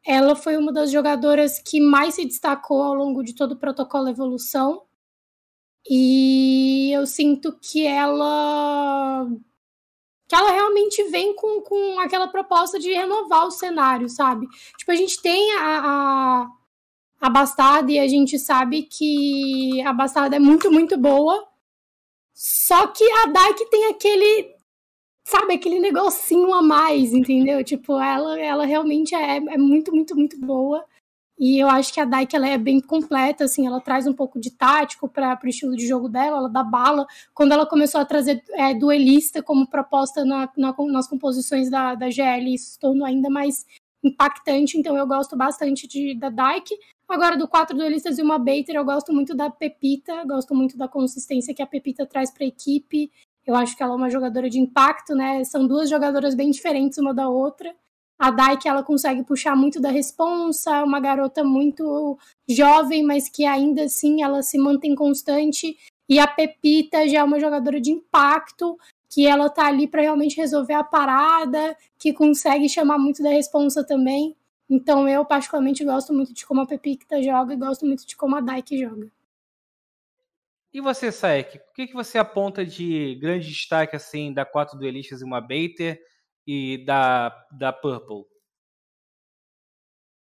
[0.05, 4.09] ela foi uma das jogadoras que mais se destacou ao longo de todo o protocolo
[4.09, 4.83] evolução.
[5.89, 9.27] E eu sinto que ela
[10.29, 14.47] que ela realmente vem com, com aquela proposta de renovar o cenário, sabe?
[14.79, 16.51] Tipo, a gente tem a, a,
[17.21, 21.49] a Bastarda e a gente sabe que a Bastarda é muito, muito boa.
[22.33, 24.55] Só que a Dyke tem aquele,
[25.31, 27.63] sabe, aquele negocinho a mais, entendeu?
[27.71, 30.85] Tipo, ela, ela realmente é, é muito, muito, muito boa.
[31.39, 34.39] E eu acho que a Dyke ela é bem completa, assim, ela traz um pouco
[34.39, 37.07] de tático para o estilo de jogo dela, ela dá bala.
[37.33, 42.11] Quando ela começou a trazer é, duelista como proposta na, na, nas composições da, da
[42.11, 43.65] GL, isso tornou ainda mais
[44.05, 46.75] impactante, então eu gosto bastante de, da Dyke.
[47.09, 50.89] Agora, do quatro duelistas e uma Baiter, eu gosto muito da Pepita, gosto muito da
[50.89, 53.11] consistência que a Pepita traz para a equipe.
[53.51, 55.43] Eu acho que ela é uma jogadora de impacto, né?
[55.43, 57.75] São duas jogadoras bem diferentes uma da outra.
[58.17, 62.17] A Dai, que ela consegue puxar muito da responsa, uma garota muito
[62.49, 65.77] jovem, mas que ainda assim ela se mantém constante.
[66.09, 68.79] E a Pepita já é uma jogadora de impacto,
[69.13, 73.85] que ela tá ali para realmente resolver a parada, que consegue chamar muito da responsa
[73.85, 74.37] também.
[74.71, 78.37] Então eu particularmente gosto muito de como a Pepita joga e gosto muito de como
[78.37, 79.11] a Dai joga.
[80.73, 85.21] E você, Saek, o que, que você aponta de grande destaque assim da quatro duelistas
[85.21, 86.01] e uma Baiter
[86.47, 88.25] e da, da Purple?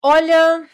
[0.03, 0.67] Olha,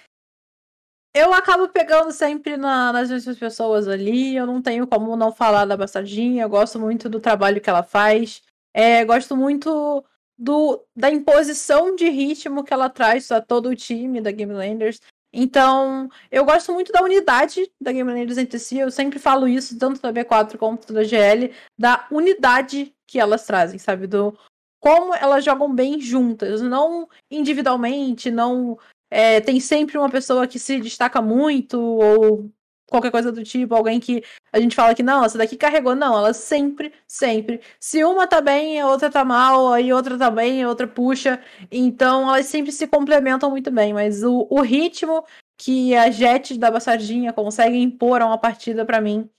[1.13, 4.35] eu acabo pegando sempre na, nas mesmas pessoas ali.
[4.35, 6.43] Eu não tenho como não falar da Bastardinha.
[6.43, 8.41] Eu gosto muito do trabalho que ela faz.
[8.73, 10.05] É, gosto muito
[10.37, 15.01] do, da imposição de ritmo que ela traz a todo o time da Game Landers.
[15.39, 18.79] Então, eu gosto muito da unidade da Game Landers entre si.
[18.79, 23.77] Eu sempre falo isso, tanto da B4 quanto da GL, da unidade que elas trazem,
[23.77, 24.07] sabe?
[24.07, 24.35] Do
[24.79, 28.79] como elas jogam bem juntas, não individualmente, não
[29.11, 32.49] é, tem sempre uma pessoa que se destaca muito ou
[32.89, 36.17] qualquer coisa do tipo, alguém que a gente fala que não, essa daqui carregou, não,
[36.17, 37.61] ela sempre, sempre.
[37.79, 41.41] Se uma tá bem, a outra tá mal, aí outra tá bem, a outra puxa.
[41.71, 45.25] Então elas sempre se complementam muito bem, mas o, o ritmo
[45.57, 49.29] que a Jet da Bassardinha consegue impor a uma partida para mim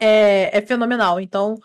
[0.00, 1.20] é, é fenomenal.
[1.20, 1.60] Então,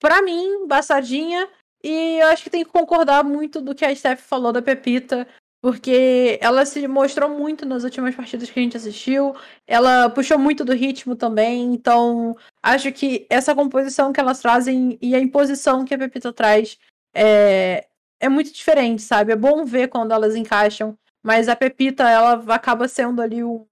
[0.00, 1.48] para mim, Bassardinha
[1.82, 5.26] e eu acho que tem que concordar muito do que a Steph falou da Pepita,
[5.60, 9.34] porque ela se mostrou muito nas últimas partidas que a gente assistiu.
[9.66, 15.14] Ela puxou muito do ritmo também, então acho que essa composição que elas trazem e
[15.14, 16.78] a imposição que a Pepita traz
[17.14, 17.86] é,
[18.20, 19.32] é muito diferente, sabe?
[19.32, 23.66] É bom ver quando elas encaixam, mas a Pepita ela acaba sendo ali um,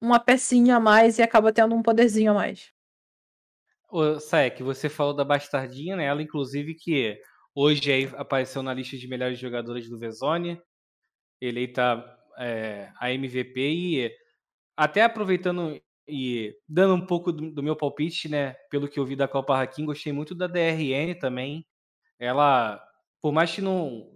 [0.00, 2.72] uma pecinha a mais e acaba tendo um poderzinho a mais.
[4.20, 6.04] Saek, você falou da Bastardinha, né?
[6.04, 7.18] Ela, inclusive, que
[7.58, 10.60] Hoje apareceu na lista de melhores jogadores do Vezone,
[11.40, 12.04] eleita
[12.38, 14.12] é, a MVP e
[14.76, 18.54] até aproveitando e dando um pouco do, do, meu palpite, né?
[18.70, 21.66] Pelo que eu vi da Copa Hakim, gostei muito da DRN também.
[22.18, 22.80] Ela,
[23.20, 24.06] por mais que não,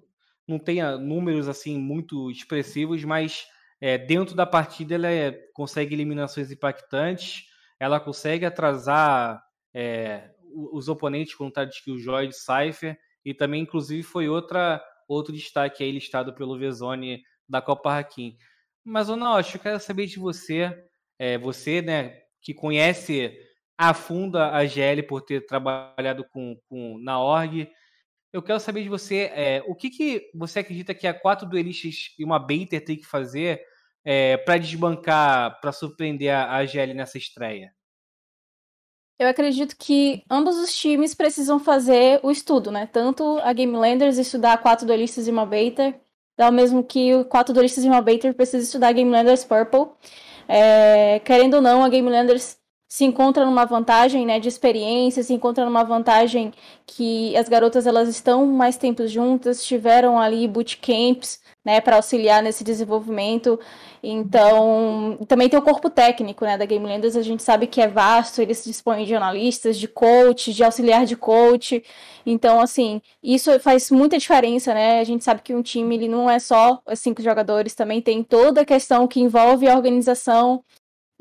[0.46, 3.44] não tenha números assim muito expressivos, mas
[3.80, 7.44] é, dentro da partida ela é, consegue eliminações impactantes,
[7.78, 9.42] ela consegue atrasar
[9.74, 10.30] é,
[10.72, 14.82] os oponentes com o de Killjoy de Cypher e também, inclusive, foi outra
[15.14, 18.36] outro destaque aí listado pelo Vezone da Copa Hakim.
[18.84, 20.72] Mas, Onaoshi, eu quero saber de você,
[21.18, 23.36] é, você, né, que conhece
[23.76, 27.70] a fundo a GL por ter trabalhado com, com na org,
[28.32, 32.14] eu quero saber de você, é, o que, que você acredita que a quatro duelistas
[32.18, 33.60] e uma Baiter tem que fazer
[34.04, 37.72] é, para desbancar, para surpreender a, a GL nessa estreia?
[39.20, 42.88] Eu acredito que ambos os times precisam fazer o estudo, né?
[42.90, 46.00] Tanto a Game Landers estudar quatro duelistas e uma Baiter,
[46.38, 49.88] ao mesmo que o quatro duelistas e uma Baiter precisa estudar Game Landers Purple.
[50.48, 52.56] É, querendo ou não, a Game Landers
[52.88, 56.50] se encontra numa vantagem né, de experiência, se encontra numa vantagem
[56.86, 62.64] que as garotas elas estão mais tempo juntas, tiveram ali bootcamps né, para auxiliar nesse
[62.64, 63.58] desenvolvimento.
[64.02, 67.88] Então, também tem o corpo técnico, né, da Game Landers, a gente sabe que é
[67.88, 71.82] vasto, eles dispõem de analistas, de coach, de auxiliar de coach.
[72.24, 75.00] Então, assim, isso faz muita diferença, né?
[75.00, 78.62] A gente sabe que um time ele não é só cinco jogadores, também tem toda
[78.62, 80.62] a questão que envolve a organização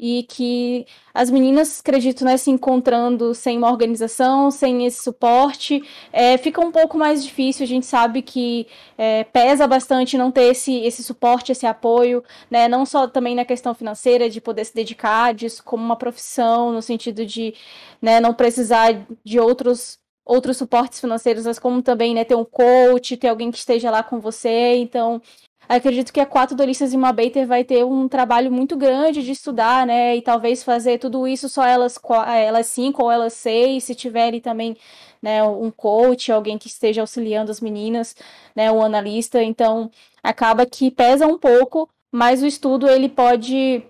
[0.01, 5.83] e que as meninas, acredito, né, se encontrando sem uma organização, sem esse suporte,
[6.13, 7.65] é, fica um pouco mais difícil.
[7.65, 8.65] A gente sabe que
[8.97, 13.43] é, pesa bastante não ter esse, esse suporte, esse apoio, né, não só também na
[13.43, 17.53] questão financeira, de poder se dedicar disso como uma profissão, no sentido de
[18.01, 23.17] né, não precisar de outros outros suportes financeiros, mas como também né, ter um coach,
[23.17, 24.75] ter alguém que esteja lá com você.
[24.75, 25.19] Então,
[25.77, 29.31] acredito que a quatro dolistas e uma baiter vai ter um trabalho muito grande de
[29.31, 30.17] estudar, né?
[30.17, 34.75] E talvez fazer tudo isso só elas, elas cinco ou elas seis, se tiverem também
[35.21, 38.15] né, um coach, alguém que esteja auxiliando as meninas,
[38.55, 39.43] né, um analista.
[39.43, 39.91] Então,
[40.23, 43.83] acaba que pesa um pouco, mas o estudo ele pode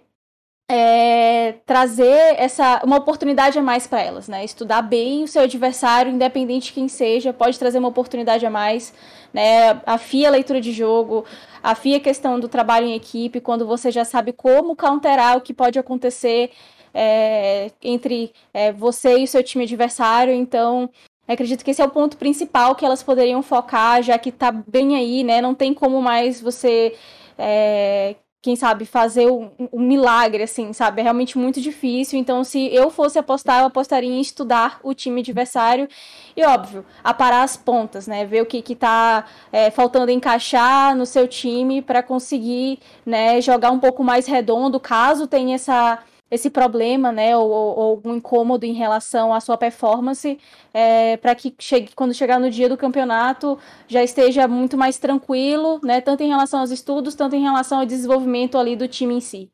[0.69, 4.45] é, trazer essa uma oportunidade a mais para elas, né?
[4.45, 8.93] Estudar bem o seu adversário, independente de quem seja, pode trazer uma oportunidade a mais,
[9.33, 9.81] né?
[9.85, 11.25] Afia a leitura de jogo,
[11.62, 15.54] afia a questão do trabalho em equipe, quando você já sabe como counterar o que
[15.54, 16.52] pode acontecer
[16.93, 20.34] é, entre é, você e seu time adversário.
[20.34, 20.89] Então,
[21.28, 24.95] acredito que esse é o ponto principal que elas poderiam focar, já que está bem
[24.95, 25.41] aí, né?
[25.41, 26.95] Não tem como mais você
[27.38, 31.02] é, quem sabe, fazer um, um, milagre, assim, sabe?
[31.02, 32.17] É realmente muito difícil.
[32.17, 35.89] Então, se eu fosse apostar, eu apostaria em estudar o time adversário
[36.38, 38.25] e, óbvio, aparar as pontas, né?
[38.25, 43.71] Ver o que, que tá é, faltando encaixar no seu time para conseguir, né, jogar
[43.71, 45.99] um pouco mais redondo, caso tenha essa
[46.31, 50.39] esse problema, né, ou, ou, algum incômodo em relação à sua performance,
[50.73, 55.79] é, para que chegue, quando chegar no dia do campeonato já esteja muito mais tranquilo,
[55.83, 59.21] né, tanto em relação aos estudos, tanto em relação ao desenvolvimento ali do time em
[59.21, 59.51] si.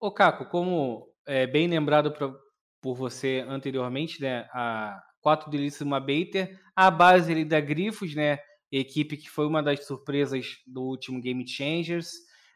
[0.00, 2.32] Ô Caco, como é, bem lembrado pra,
[2.80, 8.38] por você anteriormente, né, a quatro delícias uma Bater, a base ali da Grifos, né,
[8.70, 12.10] equipe que foi uma das surpresas do último Game Changers,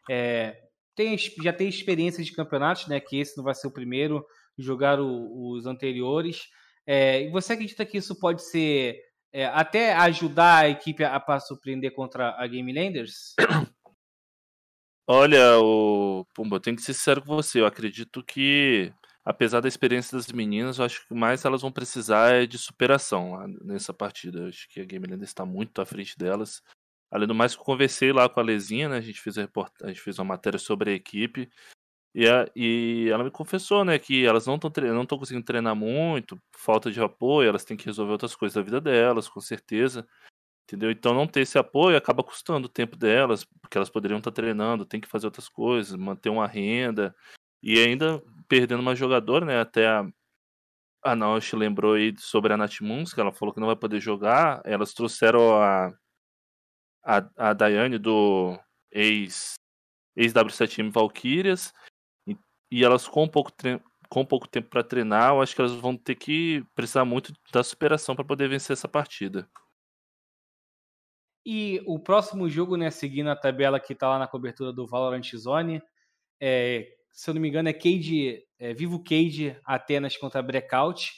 [0.08, 0.56] é,
[0.96, 2.98] tem, já tem experiência de campeonatos, né?
[2.98, 4.26] Que esse não vai ser o primeiro,
[4.58, 6.48] jogar o, os anteriores.
[6.86, 8.98] É, você acredita que isso pode ser
[9.32, 13.34] é, até ajudar a equipe a, a surpreender contra a Game Landers?
[15.08, 17.60] Olha, o Pumba, eu tenho que ser sincero com você.
[17.60, 18.92] Eu acredito que,
[19.24, 23.46] apesar da experiência das meninas, eu acho que mais elas vão precisar é de superação
[23.62, 24.40] nessa partida.
[24.40, 26.60] Eu acho que a Game Landers está muito à frente delas.
[27.10, 28.96] Além do mais, eu conversei lá com a Lezinha, né?
[28.98, 29.48] A gente fez, a,
[29.82, 31.48] a gente fez uma matéria sobre a equipe.
[32.14, 32.46] E, a...
[32.56, 37.00] e ela me confessou, né, que elas não estão não conseguindo treinar muito, falta de
[37.00, 40.06] apoio, elas têm que resolver outras coisas da vida delas, com certeza.
[40.66, 40.90] Entendeu?
[40.90, 44.84] Então não ter esse apoio acaba custando o tempo delas, porque elas poderiam estar treinando,
[44.84, 47.14] tem que fazer outras coisas, manter uma renda.
[47.62, 49.60] E ainda perdendo uma jogadora, né?
[49.60, 50.04] Até a,
[51.04, 54.00] a Naush lembrou aí sobre a Nath Moons, que ela falou que não vai poder
[54.00, 54.60] jogar.
[54.64, 55.92] Elas trouxeram a
[57.06, 58.58] a, a Daiane do
[58.90, 59.54] ex,
[60.16, 61.72] ex W7M Valkyrias
[62.26, 62.36] e,
[62.70, 63.52] e elas com pouco
[64.08, 67.64] com pouco tempo para treinar, eu acho que elas vão ter que precisar muito da
[67.64, 69.48] superação para poder vencer essa partida.
[71.44, 75.28] E o próximo jogo, né, seguindo a tabela que está lá na cobertura do Valorant
[75.36, 75.82] Zone,
[76.40, 81.12] é, se eu não me engano, é Cade, é, Vivo Cade Atenas contra Breakout.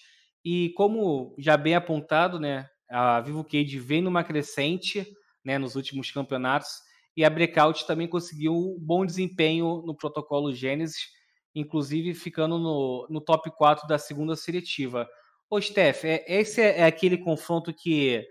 [0.45, 5.07] E como já bem apontado, né, a Vivo Cade vem numa crescente,
[5.49, 6.69] né, nos últimos campeonatos.
[7.17, 11.09] E a Breakout também conseguiu um bom desempenho no protocolo Gênesis,
[11.55, 15.09] inclusive ficando no, no top 4 da segunda seletiva.
[15.49, 18.23] Ô, Steph, é, esse é, é aquele confronto que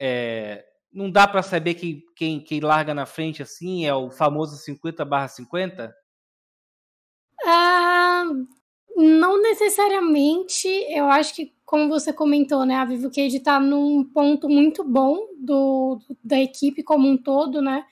[0.00, 3.84] é, não dá para saber quem, quem, quem larga na frente assim?
[3.84, 5.94] É o famoso 50 barra 50?
[7.44, 8.24] Ah,
[8.96, 10.68] não necessariamente.
[10.88, 15.26] Eu acho que como você comentou, né, a Vivo Cage está num ponto muito bom
[15.38, 17.84] do, da equipe como um todo, né?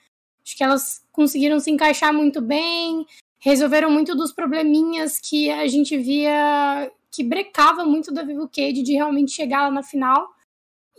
[0.45, 3.05] Acho que elas conseguiram se encaixar muito bem,
[3.39, 8.93] resolveram muito dos probleminhas que a gente via que brecava muito da Vivo Cage de
[8.93, 10.27] realmente chegar lá na final.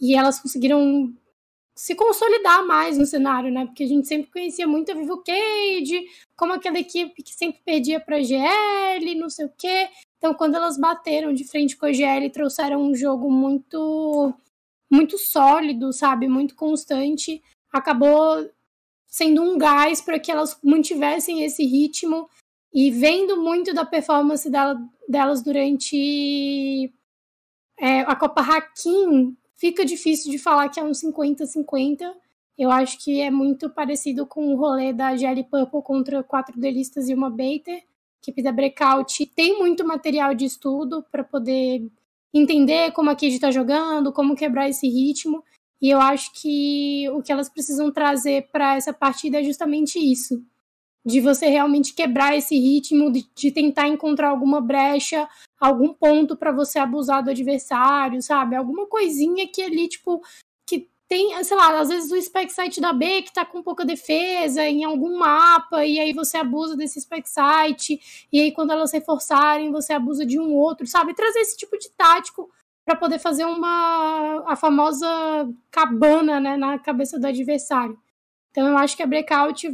[0.00, 1.12] E elas conseguiram
[1.74, 3.66] se consolidar mais no cenário, né?
[3.66, 6.06] Porque a gente sempre conhecia muito a Vivo Cage,
[6.36, 9.88] como aquela equipe que sempre perdia para GL, não sei o quê.
[10.18, 14.34] Então, quando elas bateram de frente com a GL, trouxeram um jogo muito
[14.90, 16.28] muito sólido, sabe?
[16.28, 17.42] Muito constante.
[17.72, 18.48] Acabou
[19.06, 22.28] sendo um gás para que elas mantivessem esse ritmo
[22.72, 24.76] e vendo muito da performance dela,
[25.08, 26.92] delas durante
[27.78, 32.12] é, a Copa Hakim, fica difícil de falar que é um 50-50.
[32.56, 37.08] Eu acho que é muito parecido com o rolê da GL Purple contra quatro delistas
[37.08, 37.82] e uma Baiter
[38.24, 41.86] equipe da Breakout tem muito material de estudo para poder
[42.32, 45.44] entender como a Kid está jogando, como quebrar esse ritmo.
[45.80, 50.42] E eu acho que o que elas precisam trazer para essa partida é justamente isso.
[51.04, 55.28] De você realmente quebrar esse ritmo, de, de tentar encontrar alguma brecha,
[55.60, 58.56] algum ponto para você abusar do adversário, sabe?
[58.56, 60.22] Alguma coisinha que ali, tipo,
[61.14, 64.66] tem, sei lá, às vezes o spec site da B que tá com pouca defesa
[64.66, 69.70] em algum mapa, e aí você abusa desse spec site, e aí quando elas reforçarem,
[69.70, 71.14] você abusa de um outro, sabe?
[71.14, 72.50] Trazer esse tipo de tático
[72.84, 75.06] para poder fazer uma a famosa
[75.70, 77.96] cabana né, na cabeça do adversário.
[78.50, 79.68] Então eu acho que a Breakout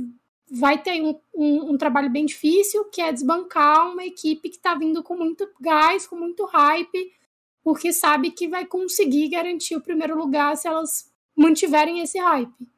[0.51, 4.75] vai ter um, um, um trabalho bem difícil, que é desbancar uma equipe que está
[4.75, 7.13] vindo com muito gás, com muito hype,
[7.65, 12.69] porque sabe que vai conseguir garantir o primeiro lugar se elas mantiverem esse hype.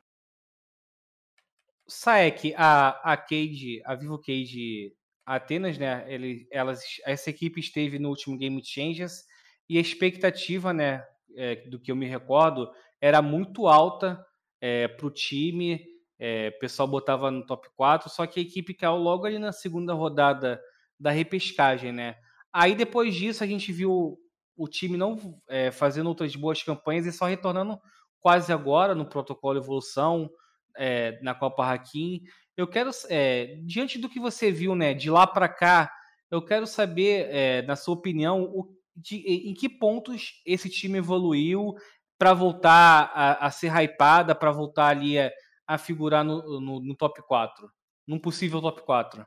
[1.87, 4.95] Saek, a, a Cade, a Vivo Cade
[5.27, 6.05] Atenas, né?
[6.09, 9.25] Ele, elas, essa equipe esteve no último Game Changers
[9.69, 11.05] e a expectativa, né,
[11.37, 14.23] é, do que eu me recordo, era muito alta
[14.61, 15.81] é, para o time.
[16.19, 19.51] É, o pessoal botava no top 4, só que a equipe caiu logo ali na
[19.51, 20.61] segunda rodada
[20.99, 22.17] da repescagem, né?
[22.53, 24.19] Aí depois disso a gente viu
[24.57, 27.81] o time não é, fazendo outras boas campanhas e só retornando
[28.23, 30.31] quase agora no protocolo evolução
[30.77, 32.23] é, na Copa Hakim.
[32.57, 35.93] Eu quero, é, diante do que você viu, né, de lá para cá,
[36.31, 41.75] eu quero saber, é, na sua opinião, o, de, em que pontos esse time evoluiu
[42.19, 45.31] para voltar a, a, ser hypada, para voltar ali a,
[45.67, 47.69] a figurar no, no, no, top 4,
[48.07, 49.27] num possível top 4.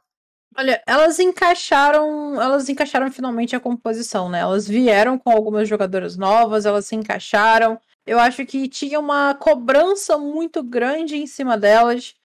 [0.58, 4.40] Olha, elas encaixaram, elas encaixaram finalmente a composição, né?
[4.40, 7.78] Elas vieram com algumas jogadoras novas, elas se encaixaram.
[8.06, 12.16] Eu acho que tinha uma cobrança muito grande em cima delas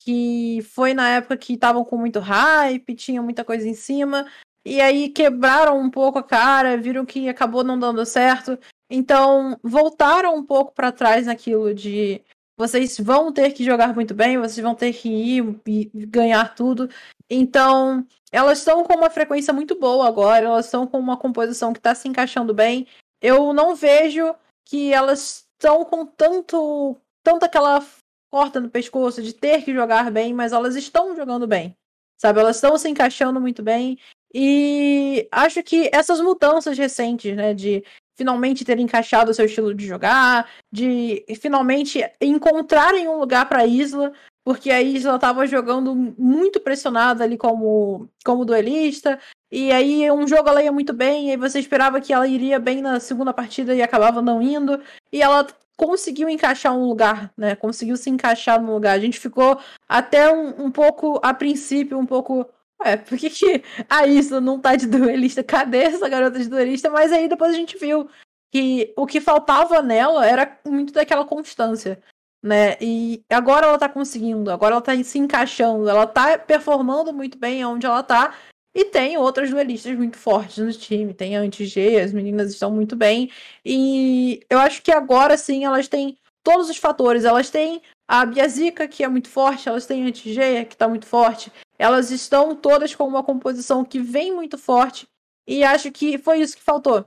[0.00, 4.26] que foi na época que estavam com muito hype, tinha muita coisa em cima,
[4.64, 8.58] e aí quebraram um pouco a cara, viram que acabou não dando certo.
[8.90, 12.22] Então, voltaram um pouco para trás naquilo de
[12.56, 16.88] vocês vão ter que jogar muito bem, vocês vão ter que ir e ganhar tudo.
[17.30, 21.78] Então, elas estão com uma frequência muito boa agora, elas estão com uma composição que
[21.78, 22.86] está se encaixando bem.
[23.20, 24.34] Eu não vejo
[24.68, 27.84] que elas estão com tanto tanto aquela
[28.30, 31.74] corta no pescoço de ter que jogar bem, mas elas estão jogando bem.
[32.20, 33.98] Sabe, elas estão se encaixando muito bem.
[34.34, 37.82] E acho que essas mudanças recentes, né, de
[38.16, 44.12] finalmente ter encaixado o seu estilo de jogar, de finalmente encontrarem um lugar para Isla,
[44.44, 49.18] porque a Isla estava jogando muito pressionada ali como, como duelista,
[49.50, 52.58] e aí um jogo ela ia muito bem, e aí você esperava que ela iria
[52.58, 54.80] bem na segunda partida e acabava não indo,
[55.12, 55.46] e ela
[55.78, 57.54] conseguiu encaixar um lugar, né?
[57.54, 58.96] Conseguiu se encaixar no lugar.
[58.96, 59.58] A gente ficou
[59.88, 62.44] até um, um pouco, a princípio, um pouco.
[62.84, 65.42] Ué, por que, que a Isa não tá de duelista?
[65.44, 66.90] Cadê essa garota de duelista?
[66.90, 68.08] Mas aí depois a gente viu
[68.50, 72.02] que o que faltava nela era muito daquela constância,
[72.42, 72.76] né?
[72.80, 77.64] E agora ela tá conseguindo, agora ela tá se encaixando, ela tá performando muito bem
[77.64, 78.34] onde ela tá.
[78.74, 81.12] E tem outras duelistas muito fortes no time.
[81.12, 83.30] Tem a Anti-G, as meninas estão muito bem.
[83.64, 87.24] E eu acho que agora sim elas têm todos os fatores.
[87.24, 91.06] Elas têm a Biazica, que é muito forte, elas têm a Anti-G, que está muito
[91.06, 91.50] forte.
[91.78, 95.08] Elas estão todas com uma composição que vem muito forte.
[95.46, 97.04] E acho que foi isso que faltou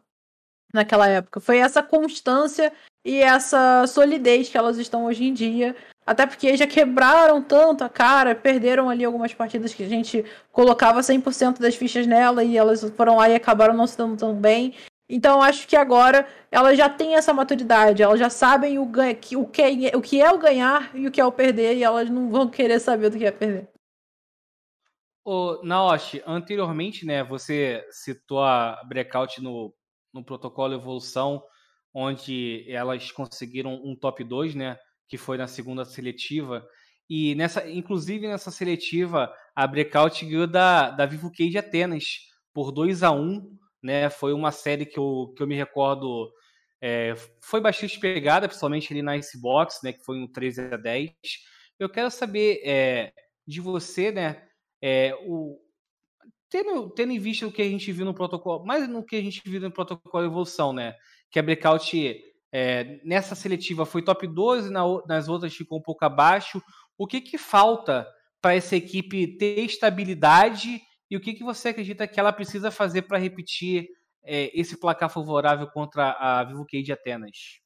[0.73, 1.39] naquela época.
[1.39, 2.73] Foi essa constância
[3.03, 5.75] e essa solidez que elas estão hoje em dia.
[6.05, 11.01] Até porque já quebraram tanto a cara, perderam ali algumas partidas que a gente colocava
[11.01, 14.73] 100% das fichas nela e elas foram lá e acabaram não se dando tão bem.
[15.07, 19.61] Então acho que agora elas já têm essa maturidade, elas já sabem o, o, que,
[19.61, 22.29] é, o que é o ganhar e o que é o perder, e elas não
[22.29, 23.69] vão querer saber do que é perder.
[25.23, 29.73] Ô, Naoshi, anteriormente, né, você citou a Breakout no,
[30.13, 31.43] no protocolo Evolução,
[31.93, 34.77] onde elas conseguiram um top 2, né?
[35.07, 36.65] que foi na segunda seletiva.
[37.09, 42.05] E nessa, inclusive nessa seletiva, a Breakout ganhou da, da Vivo Cage Atenas
[42.53, 44.09] por 2 a 1 né?
[44.09, 46.31] Foi uma série que eu, que eu me recordo
[46.81, 49.93] é, foi bastante pegada, principalmente ali na Icebox, né?
[49.93, 51.11] Que foi um 13 a 10.
[51.79, 53.13] Eu quero saber é,
[53.47, 54.47] de você, né?
[54.81, 55.59] É, o,
[56.49, 59.21] tendo, tendo em vista o que a gente viu no protocolo, mais no que a
[59.21, 60.95] gente viu no protocolo evolução, né?
[61.31, 62.21] Que a Breakout
[62.51, 66.61] é, nessa seletiva foi top 12, na, nas outras ficou um pouco abaixo.
[66.97, 68.07] O que, que falta
[68.41, 73.03] para essa equipe ter estabilidade e o que, que você acredita que ela precisa fazer
[73.03, 73.87] para repetir
[74.23, 77.61] é, esse placar favorável contra a Vivo Cage Atenas?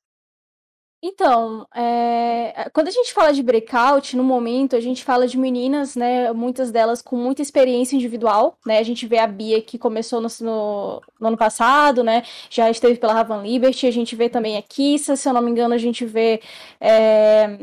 [1.04, 5.96] Então, é, quando a gente fala de breakout, no momento, a gente fala de meninas,
[5.96, 6.32] né?
[6.34, 8.80] Muitas delas com muita experiência individual, né?
[8.80, 12.24] A gente vê a Bia que começou no, no, no ano passado, né?
[12.50, 15.52] Já esteve pela Ravan Liberty, a gente vê também a Kissa, se eu não me
[15.52, 16.42] engano, a gente vê
[16.82, 17.60] é,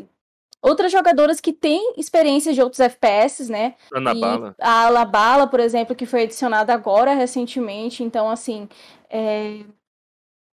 [0.62, 3.74] outras jogadoras que têm experiência de outros FPS, né?
[3.92, 4.54] Ana Bala.
[4.60, 8.04] A Alabala, por exemplo, que foi adicionada agora recentemente.
[8.04, 8.68] Então, assim,
[9.10, 9.64] é...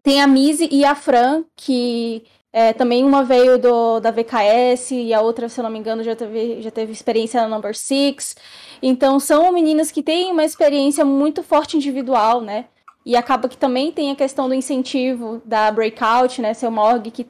[0.01, 5.14] tem a Mise e a Fran, que é, também uma veio do, da VKS e
[5.14, 8.36] a outra, se eu não me engano, já teve, já teve experiência na Number Six.
[8.82, 12.66] Então, são meninas que têm uma experiência muito forte individual, né?
[13.06, 17.10] E acaba que também tem a questão do incentivo da Breakout, né, ser uma org
[17.12, 17.28] que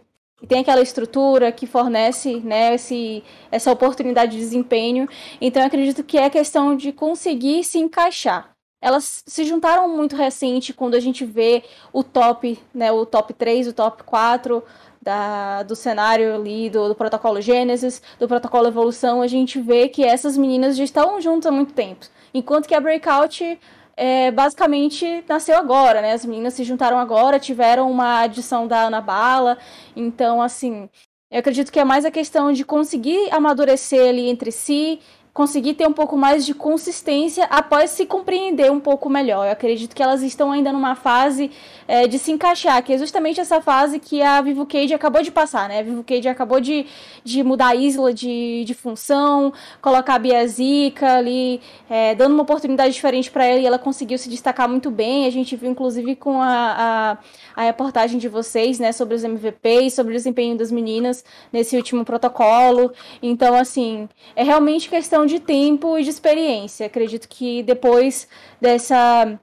[0.48, 5.08] tem aquela estrutura que fornece né, esse, essa oportunidade de desempenho.
[5.40, 8.52] Então, eu acredito que é questão de conseguir se encaixar.
[8.82, 13.68] Elas se juntaram muito recente quando a gente vê o top, né, o top 3,
[13.68, 14.64] o top 4
[15.02, 20.04] da, do cenário ali do, do protocolo Gênesis, do protocolo Evolução, a gente vê que
[20.04, 22.06] essas meninas já estão juntas há muito tempo.
[22.34, 23.60] Enquanto que a Breakout
[23.96, 26.14] é, basicamente nasceu agora, né?
[26.14, 29.58] As meninas se juntaram agora, tiveram uma adição da Ana Bala.
[29.96, 30.90] Então, assim,
[31.32, 35.00] eu acredito que é mais a questão de conseguir amadurecer ali entre si
[35.40, 39.46] conseguir ter um pouco mais de consistência após se compreender um pouco melhor.
[39.46, 41.50] Eu acredito que elas estão ainda numa fase
[41.88, 45.32] é, de se encaixar, que é justamente essa fase que a Vivo Cage acabou de
[45.32, 45.80] passar, né?
[45.80, 46.86] A Vivo Cage acabou de,
[47.24, 52.94] de mudar a isla de, de função, colocar a Biazica ali, é, dando uma oportunidade
[52.94, 55.26] diferente para ela e ela conseguiu se destacar muito bem.
[55.26, 57.18] A gente viu, inclusive, com a,
[57.56, 61.78] a, a reportagem de vocês, né, sobre os MVPs, sobre o desempenho das meninas nesse
[61.78, 62.92] último protocolo.
[63.24, 66.86] Então, assim, é realmente questão de tempo e de experiência.
[66.88, 68.28] Acredito que depois
[68.60, 69.40] dessa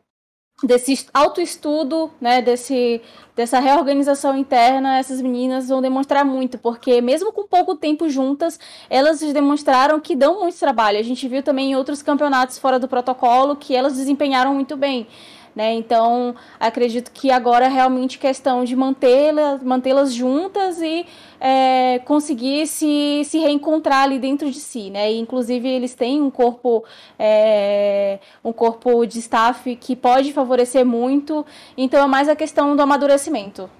[0.64, 3.02] desse autoestudo, né, desse,
[3.34, 8.58] dessa reorganização interna, essas meninas vão demonstrar muito, porque mesmo com pouco tempo juntas,
[8.88, 10.98] elas demonstraram que dão muito trabalho.
[10.98, 15.06] A gente viu também em outros campeonatos fora do protocolo que elas desempenharam muito bem.
[15.56, 15.72] Né?
[15.72, 21.06] Então, acredito que agora é realmente questão de mantê-las mantê juntas e
[21.40, 25.10] é, conseguir se, se reencontrar ali dentro de si, né?
[25.10, 26.84] E, inclusive, eles têm um corpo,
[27.18, 32.82] é, um corpo de staff que pode favorecer muito, então é mais a questão do
[32.82, 33.70] amadurecimento.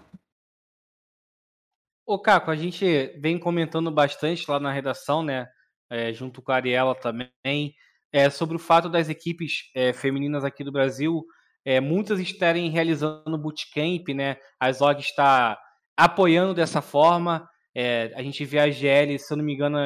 [2.06, 5.46] Ô, Caco, a gente vem comentando bastante lá na redação, né?
[5.90, 7.74] É, junto com a Ariela também,
[8.10, 11.26] é, sobre o fato das equipes é, femininas aqui do Brasil
[11.66, 14.36] é, muitas estarem realizando bootcamp, né?
[14.60, 15.58] A ZOG está
[15.96, 17.48] apoiando dessa forma.
[17.74, 19.76] É, a gente vê a GL, se eu não me engano,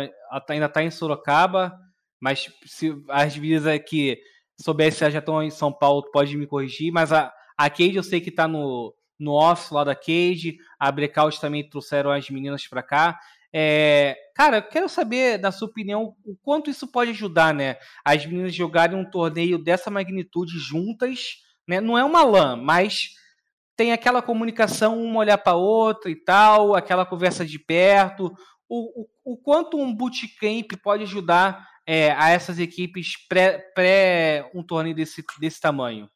[0.46, 1.74] tá, ainda está em Sorocaba,
[2.20, 4.18] mas se as vias aqui
[4.60, 8.20] soubesse já estão em São Paulo, pode me corrigir, mas a, a Cade eu sei
[8.20, 12.82] que está no, no office lá da Cade, a Breakout também trouxeram as meninas para
[12.82, 13.18] cá.
[13.52, 17.76] É, cara, eu quero saber, da sua opinião, o quanto isso pode ajudar, né?
[18.04, 21.38] As meninas jogarem um torneio dessa magnitude juntas,
[21.70, 21.80] né?
[21.80, 23.10] Não é uma LAN, mas
[23.76, 28.34] tem aquela comunicação, uma olhar para outra e tal, aquela conversa de perto.
[28.68, 34.64] O, o, o quanto um bootcamp pode ajudar é, a essas equipes pré, pré um
[34.64, 36.10] torneio desse, desse tamanho?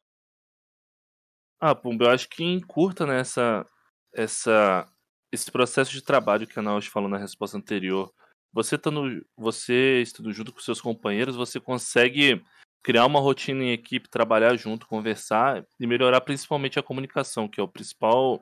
[1.61, 3.64] Ah, Pumba, eu acho que encurta né, essa,
[4.12, 4.86] essa,
[5.32, 8.12] esse processo de trabalho que a Naus falou na resposta anterior.
[8.52, 12.44] Você estando, você estando junto com seus companheiros, você consegue
[12.85, 17.62] criar uma rotina em equipe, trabalhar junto, conversar e melhorar principalmente a comunicação, que é
[17.62, 18.41] o principal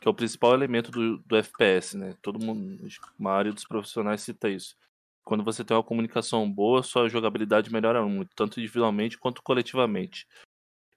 [0.00, 2.14] que é o principal elemento do, do FPS, né?
[2.20, 4.76] Todo mundo, a maioria dos profissionais cita isso.
[5.24, 10.26] Quando você tem uma comunicação boa, sua jogabilidade melhora muito, tanto individualmente quanto coletivamente.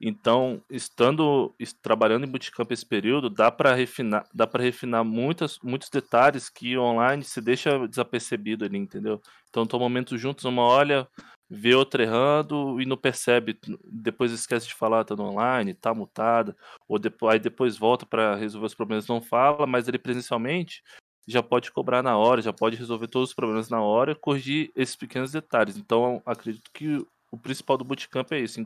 [0.01, 5.89] Então, estando trabalhando em bootcamp esse período, dá para refinar, dá para refinar muitas, muitos
[5.89, 9.21] detalhes que online se deixa desapercebido ali, entendeu?
[9.49, 11.07] Então, estão momentos juntos, uma olha,
[11.49, 16.55] vê outra errando e não percebe, depois esquece de falar, tá no online, tá mutada,
[16.87, 20.83] ou depois, aí depois volta para resolver os problemas, não fala, mas ele presencialmente
[21.27, 24.95] já pode cobrar na hora, já pode resolver todos os problemas na hora, corrigir esses
[24.95, 25.75] pequenos detalhes.
[25.75, 28.61] Então, acredito que o principal do bootcamp é isso,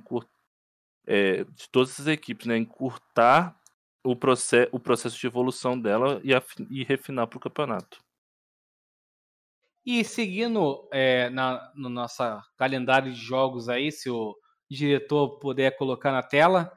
[1.08, 3.60] é, de todas as equipes, né, encurtar
[4.04, 6.32] o, process, o processo de evolução dela e,
[6.70, 8.00] e refinar para o campeonato.
[9.86, 12.24] E seguindo é, na, no nosso
[12.56, 14.36] calendário de jogos aí, se o
[14.70, 16.72] diretor puder colocar na tela,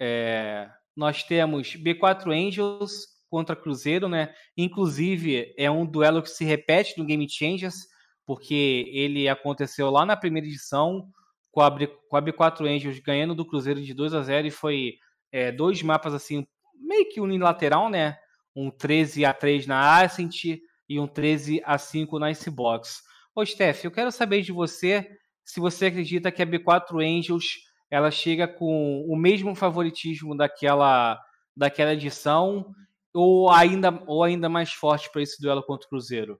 [0.00, 4.34] é, nós temos B4 Angels contra Cruzeiro, né?
[4.56, 7.86] Inclusive, é um duelo que se repete no Game Changers,
[8.26, 11.08] porque ele aconteceu lá na primeira edição,
[11.52, 14.94] com a, com a B4 Angels ganhando do Cruzeiro de 2 a 0 e foi
[15.30, 18.16] é, dois mapas assim, meio que unilateral, né?
[18.56, 20.58] Um 13 a 3 na Ascent
[20.88, 23.02] e um 13 a 5 na Icebox.
[23.34, 25.08] Ô, Steph, eu quero saber de você
[25.44, 27.58] se você acredita que a B4 Angels
[27.90, 31.18] ela chega com o mesmo favoritismo daquela,
[31.56, 32.74] daquela edição
[33.14, 36.38] ou ainda, ou ainda mais forte para esse duelo contra o Cruzeiro?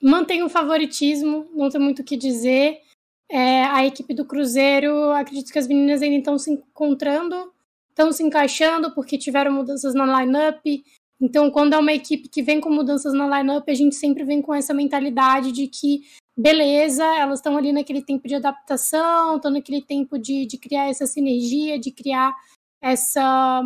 [0.00, 2.80] Mantém o favoritismo, não tem muito o que dizer.
[3.28, 7.52] É, a equipe do Cruzeiro, acredito que as meninas ainda estão se encontrando,
[7.90, 10.64] estão se encaixando porque tiveram mudanças na lineup,
[11.20, 14.40] Então, quando é uma equipe que vem com mudanças na lineup, a gente sempre vem
[14.40, 16.02] com essa mentalidade de que,
[16.36, 21.06] beleza, elas estão ali naquele tempo de adaptação, estão naquele tempo de, de criar essa
[21.06, 22.32] sinergia, de criar
[22.80, 23.62] essa,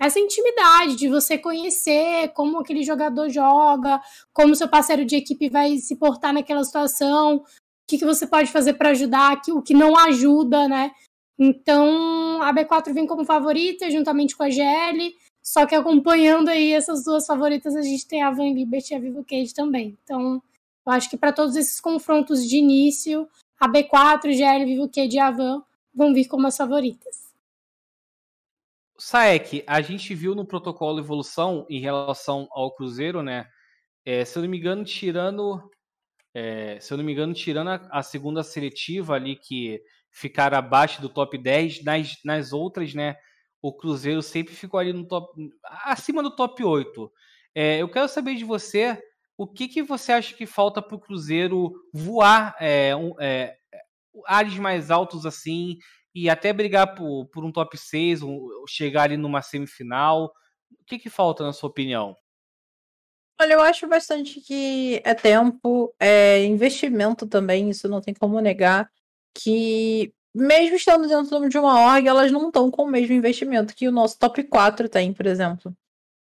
[0.00, 4.00] essa intimidade, de você conhecer como aquele jogador joga,
[4.32, 7.44] como seu parceiro de equipe vai se portar naquela situação, o
[7.88, 10.92] que, que você pode fazer para ajudar, o que não ajuda, né?
[11.38, 15.14] Então, a B4 vem como favorita, juntamente com a GL.
[15.46, 18.98] Só que acompanhando aí essas duas favoritas, a gente tem a Van Liberty e a
[18.98, 19.96] Vivo Cage também.
[20.02, 20.42] Então,
[20.84, 25.20] eu acho que para todos esses confrontos de início, a B4, GL, Vivo Cage e
[25.20, 25.62] a Van
[25.94, 27.32] vão vir como as favoritas.
[28.98, 33.46] Saek, a gente viu no protocolo evolução em relação ao Cruzeiro, né?
[34.04, 35.70] É, se eu não me engano, tirando.
[36.34, 39.80] É, se eu não me engano, tirando a, a, segunda seletiva ali, que
[40.10, 43.16] ficaram abaixo do top 10, nas, nas outras, né?
[43.62, 45.32] O Cruzeiro sempre ficou ali no top,
[45.84, 47.12] acima do top 8.
[47.54, 49.00] É, eu quero saber de você
[49.36, 53.56] o que, que você acha que falta para o Cruzeiro voar é, um, é,
[54.26, 55.76] ares mais altos assim
[56.14, 60.32] e até brigar por, por um top 6, um, chegar ali numa semifinal.
[60.80, 62.16] O que, que falta, na sua opinião?
[63.38, 68.90] Olha, eu acho bastante que é tempo, é investimento também, isso não tem como negar.
[69.34, 73.88] Que mesmo estando dentro de uma org, elas não estão com o mesmo investimento que
[73.88, 75.74] o nosso top 4 tem, por exemplo.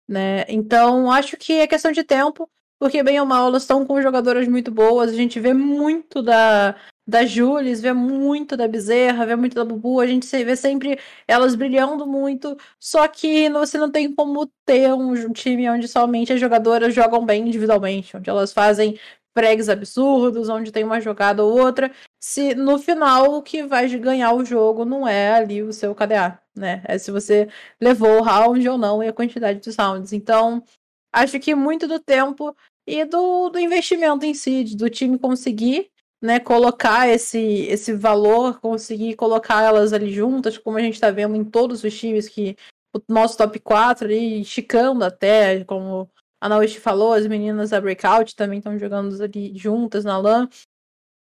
[0.08, 0.46] Né?
[0.48, 2.48] Então, acho que é questão de tempo,
[2.80, 5.12] porque bem ou mal, elas estão com jogadoras muito boas.
[5.12, 6.76] A gente vê muito da,
[7.08, 11.56] da Jules, vê muito da Bezerra, vê muito da Bubu, a gente vê sempre elas
[11.56, 16.94] brilhando muito, só que você não tem como ter um time onde somente as jogadoras
[16.94, 19.00] jogam bem individualmente, onde elas fazem
[19.34, 24.34] pregs absurdos, onde tem uma jogada ou outra, se no final o que vai ganhar
[24.34, 26.84] o jogo não é ali o seu KDA, né?
[26.86, 27.50] É se você
[27.82, 30.14] levou o round ou não e a quantidade de rounds.
[30.14, 30.64] Então,
[31.12, 32.56] acho que muito do tempo
[32.88, 35.90] e do, do investimento em si, do time conseguir
[36.22, 41.36] né, colocar esse, esse valor, conseguir colocar elas ali juntas, como a gente está vendo
[41.36, 42.56] em todos os times que
[42.96, 46.10] o nosso top 4 ali, esticando até, como
[46.44, 50.50] a Naoshi falou, as meninas da Breakout também estão jogando ali juntas na LAN.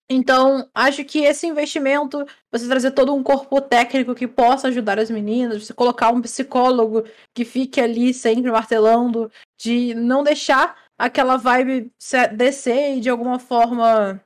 [0.06, 5.10] Então, acho que esse investimento, você trazer todo um corpo técnico que possa ajudar as
[5.10, 7.04] meninas, você colocar um psicólogo
[7.34, 11.90] que fique ali sempre martelando, de não deixar aquela vibe
[12.36, 14.22] descer e de alguma forma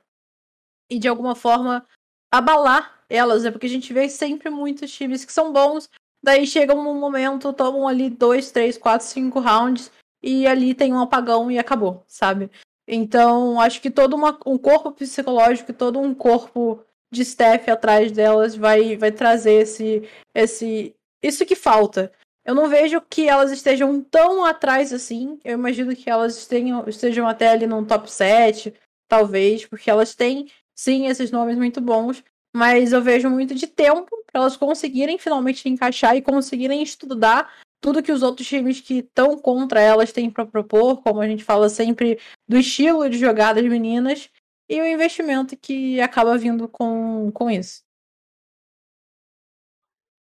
[0.91, 1.87] e de alguma forma
[2.29, 3.51] abalar elas, né?
[3.51, 5.89] Porque a gente vê sempre muitos times que são bons,
[6.21, 9.89] daí chegam num momento, tomam ali dois, três, quatro, cinco rounds
[10.23, 12.49] e ali tem um apagão e acabou, sabe?
[12.87, 18.55] Então, acho que todo uma, um corpo psicológico, todo um corpo de staff atrás delas
[18.55, 20.95] vai, vai trazer esse, esse.
[21.21, 22.11] Isso que falta.
[22.45, 25.39] Eu não vejo que elas estejam tão atrás assim.
[25.43, 28.73] Eu imagino que elas estejam, estejam até ali no top 7,
[29.07, 32.23] talvez, porque elas têm, sim, esses nomes muito bons.
[32.55, 37.51] Mas eu vejo muito de tempo para elas conseguirem finalmente encaixar e conseguirem estudar
[37.83, 41.43] tudo que os outros times que estão contra elas têm para propor, como a gente
[41.43, 42.17] fala sempre
[42.47, 44.29] do estilo de jogar das meninas
[44.69, 47.83] e o investimento que acaba vindo com, com isso.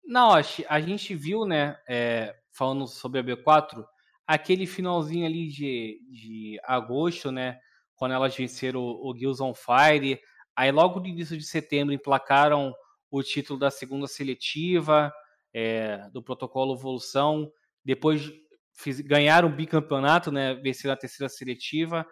[0.03, 3.85] Não, a gente viu, né, é, falando sobre a B4,
[4.27, 7.61] aquele finalzinho ali de, de agosto, né,
[7.95, 10.19] quando elas venceram o, o Gills on Fire,
[10.57, 12.75] aí logo no início de setembro emplacaram
[13.11, 15.13] o título da segunda seletiva,
[15.55, 17.51] é, do protocolo Evolução.
[17.85, 18.31] Depois
[18.73, 20.55] fiz, ganharam o bicampeonato, né?
[20.55, 22.07] Venceram a terceira seletiva.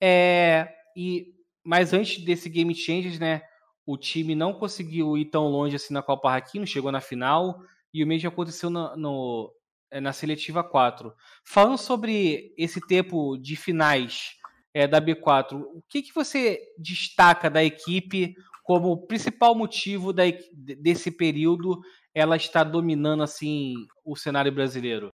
[0.00, 1.26] É, e,
[1.64, 3.42] mas antes desse Game Changes, né?
[3.84, 7.58] O time não conseguiu ir tão longe assim na Copa Haki, chegou na final.
[7.92, 9.52] E o mesmo aconteceu no, no,
[9.90, 11.12] é, na seletiva 4.
[11.44, 14.30] Falando sobre esse tempo de finais
[14.72, 20.22] é, da B4, o que, que você destaca da equipe como principal motivo da,
[20.78, 21.80] desse período
[22.14, 25.12] ela está dominando assim o cenário brasileiro?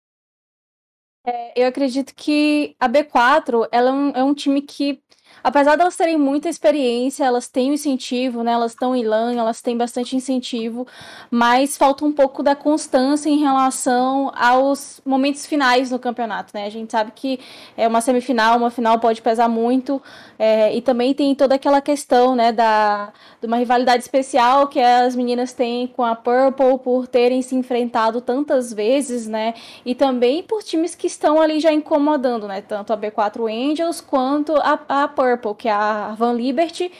[1.25, 5.01] É, eu acredito que a B4 ela é um, é um time que
[5.43, 8.53] apesar de elas terem muita experiência, elas têm o incentivo, né?
[8.53, 10.87] Elas estão em LAN, elas têm bastante incentivo,
[11.29, 16.65] mas falta um pouco da constância em relação aos momentos finais no campeonato, né?
[16.65, 17.39] A gente sabe que
[17.75, 20.01] é uma semifinal, uma final pode pesar muito,
[20.39, 23.11] é, e também tem toda aquela questão, né, da,
[23.41, 28.21] de uma rivalidade especial que as meninas têm com a Purple por terem se enfrentado
[28.21, 29.53] tantas vezes, né?
[29.85, 32.61] E também por times que estão ali já incomodando, né?
[32.61, 36.91] Tanto a B4 Angels quanto a, a Purple que é a Van Liberty.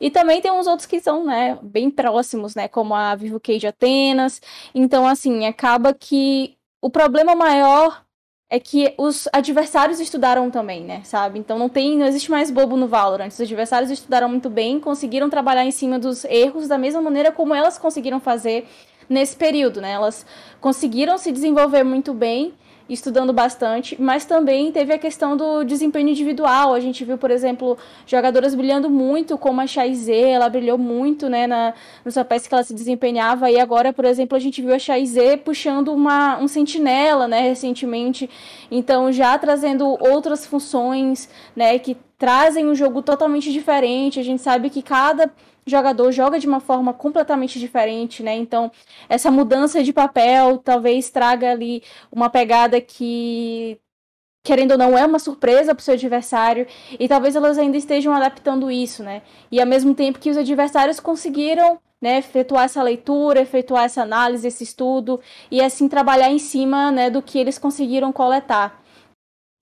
[0.00, 3.66] E também tem uns outros que são, né, bem próximos, né, como a Vivo Cage
[3.66, 4.40] Atenas.
[4.74, 8.02] Então, assim, acaba que o problema maior
[8.48, 11.38] é que os adversários estudaram também, né, sabe?
[11.38, 13.28] Então não tem, não existe mais bobo no Valorant.
[13.28, 17.54] Os adversários estudaram muito bem, conseguiram trabalhar em cima dos erros da mesma maneira como
[17.54, 18.66] elas conseguiram fazer
[19.08, 19.92] nesse período, né?
[19.92, 20.26] Elas
[20.60, 22.52] conseguiram se desenvolver muito bem
[22.92, 26.74] estudando bastante, mas também teve a questão do desempenho individual.
[26.74, 31.46] A gente viu, por exemplo, jogadoras brilhando muito, como a Chaizê, ela brilhou muito, né,
[31.46, 31.72] na,
[32.04, 35.36] nos papéis que ela se desempenhava, e agora, por exemplo, a gente viu a Chaizê
[35.36, 38.28] puxando uma, um sentinela, né, recentemente,
[38.70, 44.68] então já trazendo outras funções, né, que trazem um jogo totalmente diferente, a gente sabe
[44.68, 45.30] que cada
[45.66, 48.34] jogador joga de uma forma completamente diferente, né?
[48.36, 48.70] Então,
[49.08, 51.82] essa mudança de papel talvez traga ali
[52.12, 53.78] uma pegada que
[54.42, 56.66] querendo ou não, é uma surpresa para o seu adversário,
[56.98, 59.22] e talvez elas ainda estejam adaptando isso, né?
[59.52, 64.48] E ao mesmo tempo que os adversários conseguiram né, efetuar essa leitura, efetuar essa análise,
[64.48, 68.79] esse estudo, e assim trabalhar em cima né, do que eles conseguiram coletar.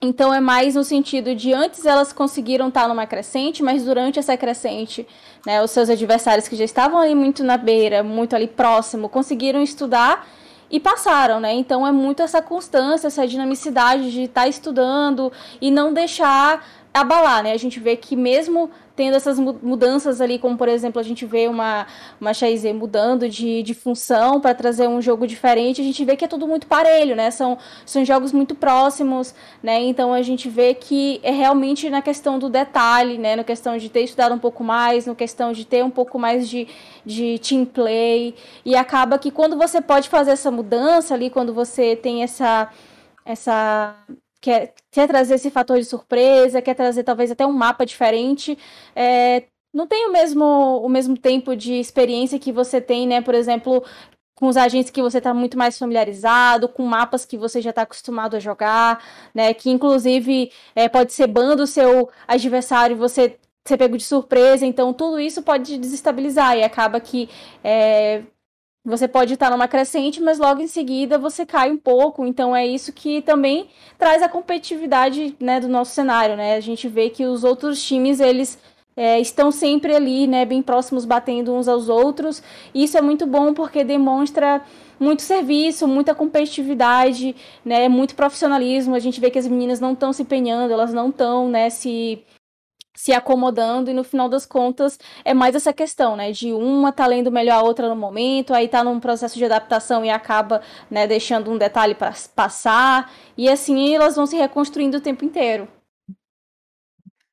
[0.00, 4.36] Então é mais no sentido de antes elas conseguiram estar numa crescente, mas durante essa
[4.36, 5.04] crescente,
[5.44, 9.60] né, os seus adversários que já estavam ali muito na beira, muito ali próximo, conseguiram
[9.60, 10.24] estudar
[10.70, 11.52] e passaram, né?
[11.52, 17.50] Então é muito essa constância, essa dinamicidade de estar estudando e não deixar abalar, né?
[17.50, 21.46] A gente vê que mesmo tendo essas mudanças ali, como por exemplo a gente vê
[21.46, 21.86] uma,
[22.20, 26.24] uma Chaizê mudando de, de função para trazer um jogo diferente, a gente vê que
[26.24, 27.30] é tudo muito parelho, né?
[27.30, 29.80] São, são jogos muito próximos, né?
[29.82, 33.36] Então a gente vê que é realmente na questão do detalhe, né?
[33.36, 36.48] Na questão de ter estudado um pouco mais, na questão de ter um pouco mais
[36.48, 36.66] de,
[37.06, 38.34] de team play.
[38.64, 42.68] E acaba que quando você pode fazer essa mudança ali, quando você tem essa
[43.24, 43.94] essa
[44.40, 48.58] quer, quer trazer esse fator de surpresa, quer trazer talvez até um mapa diferente,
[48.94, 50.44] é, não tem o mesmo,
[50.82, 53.20] o mesmo tempo de experiência que você tem, né?
[53.20, 53.84] Por exemplo,
[54.34, 57.82] com os agentes que você está muito mais familiarizado, com mapas que você já está
[57.82, 59.52] acostumado a jogar, né?
[59.54, 64.94] Que inclusive é, pode ser bando o seu adversário, você ser pego de surpresa, então
[64.94, 67.28] tudo isso pode desestabilizar e acaba que
[67.62, 68.22] é,
[68.88, 72.24] você pode estar numa crescente, mas logo em seguida você cai um pouco.
[72.24, 73.68] Então é isso que também
[73.98, 76.36] traz a competitividade né, do nosso cenário.
[76.36, 76.56] Né?
[76.56, 78.58] A gente vê que os outros times eles
[78.96, 82.42] é, estão sempre ali, né, bem próximos, batendo uns aos outros.
[82.74, 84.62] Isso é muito bom porque demonstra
[84.98, 88.94] muito serviço, muita competitividade, né, muito profissionalismo.
[88.94, 92.24] A gente vê que as meninas não estão se empenhando, elas não estão né, se
[92.98, 97.06] se acomodando e no final das contas é mais essa questão, né, de uma tá
[97.06, 101.06] lendo melhor a outra no momento, aí tá num processo de adaptação e acaba, né,
[101.06, 105.68] deixando um detalhe para passar e assim elas vão se reconstruindo o tempo inteiro.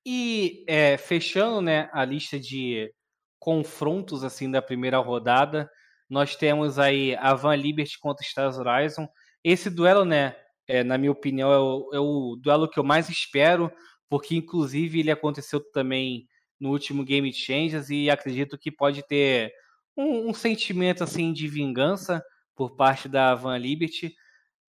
[0.06, 2.94] E é, fechando, né, a lista de
[3.40, 5.68] confrontos assim da primeira rodada,
[6.08, 9.08] nós temos aí a Van Liberty contra Stars Horizon.
[9.44, 10.36] Esse duelo, né,
[10.68, 13.72] é, na minha opinião, é o, é o duelo que eu mais espero
[14.10, 16.28] porque inclusive ele aconteceu também
[16.60, 19.52] no último Game Changers e acredito que pode ter
[19.96, 22.24] um, um sentimento assim de vingança
[22.56, 24.16] por parte da Van Liberty.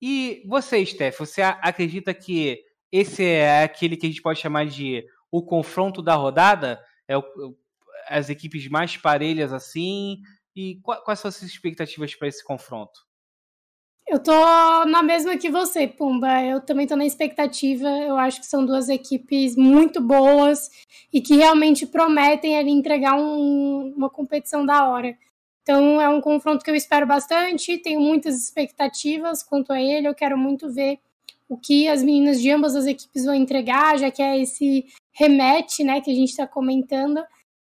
[0.00, 5.04] E você, Steph, você acredita que esse é aquele que a gente pode chamar de
[5.30, 6.80] o confronto da rodada?
[7.08, 7.24] É o,
[8.08, 10.20] as equipes mais parelhas assim?
[10.54, 13.00] E quais são as suas expectativas para esse confronto?
[14.06, 16.42] Eu tô na mesma que você, Pumba.
[16.42, 17.88] Eu também tô na expectativa.
[17.88, 20.70] Eu acho que são duas equipes muito boas
[21.12, 25.16] e que realmente prometem ali entregar um, uma competição da hora.
[25.62, 30.06] Então é um confronto que eu espero bastante, tenho muitas expectativas quanto a ele.
[30.06, 30.98] Eu quero muito ver
[31.48, 35.82] o que as meninas de ambas as equipes vão entregar, já que é esse remete,
[35.82, 37.24] né, que a gente está comentando.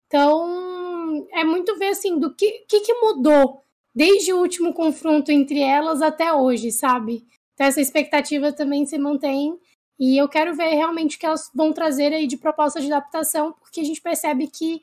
[0.08, 3.63] Então é muito ver assim do que, que, que mudou
[3.94, 7.24] desde o último confronto entre elas até hoje, sabe?
[7.54, 9.58] Então essa expectativa também se mantém
[9.98, 13.52] e eu quero ver realmente o que elas vão trazer aí de proposta de adaptação,
[13.52, 14.82] porque a gente percebe que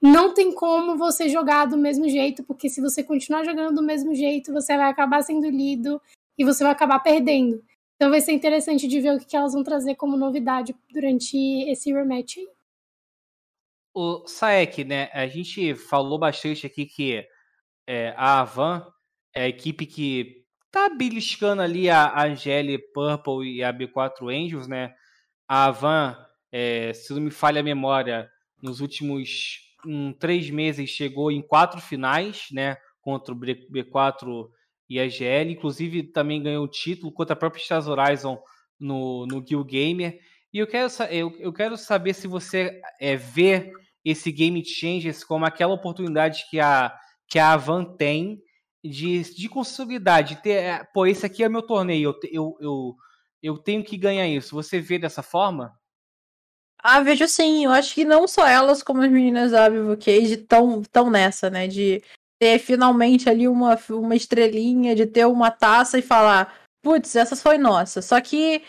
[0.00, 4.14] não tem como você jogar do mesmo jeito, porque se você continuar jogando do mesmo
[4.14, 6.00] jeito, você vai acabar sendo lido
[6.38, 7.62] e você vai acabar perdendo.
[7.96, 11.36] Então vai ser interessante de ver o que elas vão trazer como novidade durante
[11.70, 12.48] esse rematch aí.
[13.94, 15.10] O Saek, né?
[15.12, 17.24] A gente falou bastante aqui que
[17.92, 18.86] é, a Avan
[19.34, 24.94] é a equipe que tá beliscando ali a Angeli Purple e a B4 Angels, né?
[25.46, 26.16] A Avan,
[26.50, 28.30] é, se não me falha a memória,
[28.62, 32.78] nos últimos um, três meses chegou em quatro finais, né?
[33.02, 34.48] Contra o B4
[34.88, 35.52] e a GL.
[35.52, 38.42] Inclusive também ganhou o título contra a própria Stars Horizon
[38.80, 40.18] no, no Guild Gamer.
[40.50, 43.70] E eu quero, eu, eu quero saber se você é, vê
[44.02, 46.90] esse Game Changers como aquela oportunidade que a
[47.32, 48.42] que a Avan tem
[48.84, 50.64] de, de consolidar, de ter.
[50.64, 52.10] É, pô, esse aqui é meu torneio.
[52.10, 52.96] Eu, eu, eu,
[53.42, 54.54] eu tenho que ganhar isso.
[54.54, 55.72] Você vê dessa forma?
[56.78, 57.64] Ah, vejo sim.
[57.64, 61.48] Eu acho que não só elas, como as meninas da Vivo Cage estão tão nessa,
[61.48, 61.66] né?
[61.66, 62.02] De
[62.38, 67.56] ter finalmente ali uma, uma estrelinha, de ter uma taça e falar, putz, essa foi
[67.56, 68.02] nossa.
[68.02, 68.62] Só que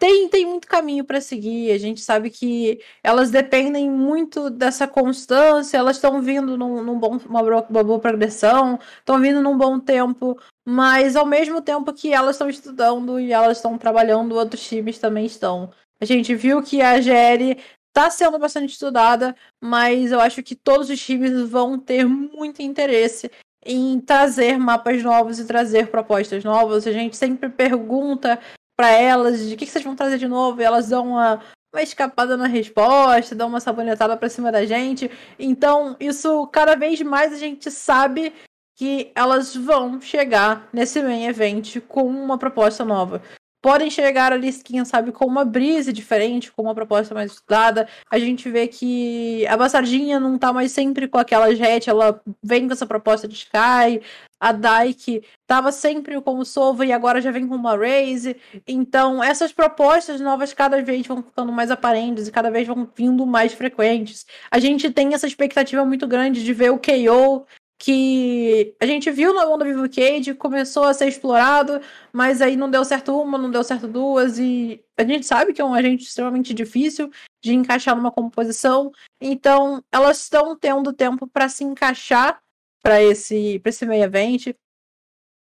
[0.00, 1.70] tem, tem muito caminho para seguir.
[1.70, 7.18] A gente sabe que elas dependem muito dessa constância, elas estão vindo num, num bom,
[7.28, 12.36] uma, uma boa progressão, estão vindo num bom tempo, mas ao mesmo tempo que elas
[12.36, 15.70] estão estudando e elas estão trabalhando, outros times também estão.
[16.00, 20.88] A gente viu que a GL está sendo bastante estudada, mas eu acho que todos
[20.88, 23.30] os times vão ter muito interesse
[23.62, 26.86] em trazer mapas novos e trazer propostas novas.
[26.86, 28.40] A gente sempre pergunta
[28.80, 31.38] para elas de o que, que, vocês vão trazer de novo, e elas dão uma,
[31.70, 35.10] uma escapada na resposta, dão uma sabonetada para cima da gente.
[35.38, 38.32] Então, isso cada vez mais a gente sabe
[38.74, 43.20] que elas vão chegar nesse main event com uma proposta nova
[43.62, 47.88] podem chegar ali, quem sabe, com uma brisa diferente, com uma proposta mais estudada.
[48.10, 52.66] A gente vê que a Bastardinha não tá mais sempre com aquela jet, ela vem
[52.66, 54.00] com essa proposta de Sky.
[54.40, 58.36] A Dyke tava sempre com o Sova e agora já vem com uma Raze.
[58.66, 63.26] Então, essas propostas novas cada vez vão ficando mais aparentes e cada vez vão vindo
[63.26, 64.24] mais frequentes.
[64.50, 67.46] A gente tem essa expectativa muito grande de ver o KO
[67.80, 71.80] que a gente viu na onda Vivo Cage, começou a ser explorado,
[72.12, 75.62] mas aí não deu certo uma, não deu certo duas, e a gente sabe que
[75.62, 77.10] é um agente extremamente difícil
[77.42, 82.38] de encaixar numa composição, então elas estão tendo tempo para se encaixar
[82.82, 84.54] para esse, esse meio evento.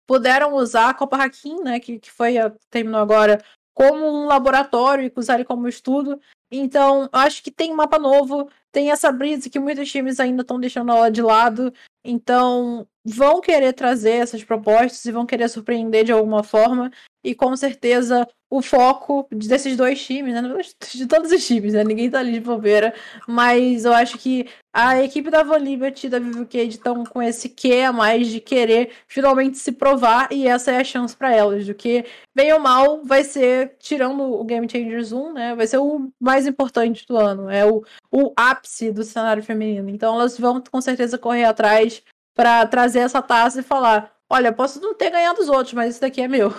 [0.07, 2.33] Puderam usar a Copa Hakim, né, que, que foi
[2.71, 3.43] terminou agora,
[3.75, 6.19] como um laboratório e usar ele como estudo.
[6.55, 10.91] Então, acho que tem mapa novo, tem essa brisa que muitos times ainda estão deixando
[10.91, 11.73] ela de lado.
[12.05, 16.91] Então, vão querer trazer essas propostas e vão querer surpreender de alguma forma.
[17.23, 20.41] E com certeza o foco desses dois times, né?
[20.93, 21.83] De todos os times, né?
[21.83, 22.93] Ninguém tá ali de bobeira.
[23.27, 27.21] Mas eu acho que a equipe da Van Liberty e da Vivo Cade estão com
[27.21, 30.31] esse que a mais de querer finalmente se provar.
[30.31, 31.65] E essa é a chance para elas.
[31.65, 35.55] Do que, bem ou mal, vai ser, tirando o Game Changers 1, né?
[35.55, 37.49] Vai ser o mais importante do ano.
[37.49, 39.89] É o, o ápice do cenário feminino.
[39.89, 42.03] Então elas vão com certeza correr atrás
[42.35, 46.01] para trazer essa taça e falar: olha, posso não ter ganhado os outros, mas isso
[46.01, 46.53] daqui é meu.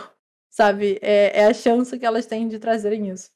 [0.55, 1.01] Sabe?
[1.03, 3.29] É, é a chance que elas têm de trazerem isso.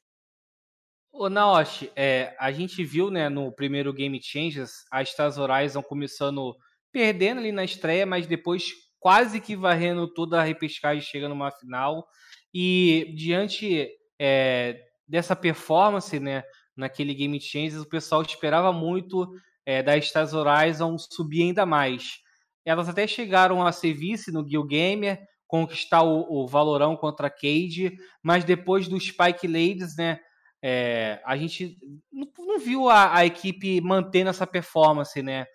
[1.11, 6.57] Ô, Naoshi, é, a gente viu né, no primeiro Game Changers a Stars Horizon começando
[6.93, 8.67] perdendo ali na estreia, mas depois
[9.01, 12.07] quase que varrendo toda a repescagem chegando numa final.
[12.55, 16.45] E diante é, dessa performance né,
[16.77, 19.29] naquele Game Changers, o pessoal esperava muito
[19.67, 22.21] é, da Stars Horizon subir ainda mais.
[22.65, 25.19] Elas até chegaram a ser vice no Guild Gamer,
[25.49, 30.21] conquistar o, o Valorão contra Cade, mas depois do Spike Ladies, né,
[30.63, 31.77] é, a gente
[32.13, 35.47] não, não viu a, a, equipe mantendo essa performance, né?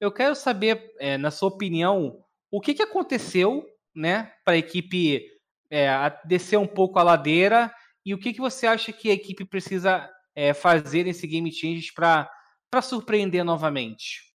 [0.00, 2.18] Eu quero saber, é, na sua opinião,
[2.50, 5.22] o que, que aconteceu, né, para a equipe
[5.70, 5.88] é,
[6.24, 7.72] descer um pouco a ladeira
[8.04, 11.92] e o que, que você acha que a equipe precisa é, fazer nesse Game Changes
[11.92, 12.28] para
[12.82, 14.32] surpreender novamente?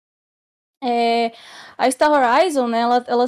[0.84, 1.32] É,
[1.78, 3.26] a Star Horizon, né, ela,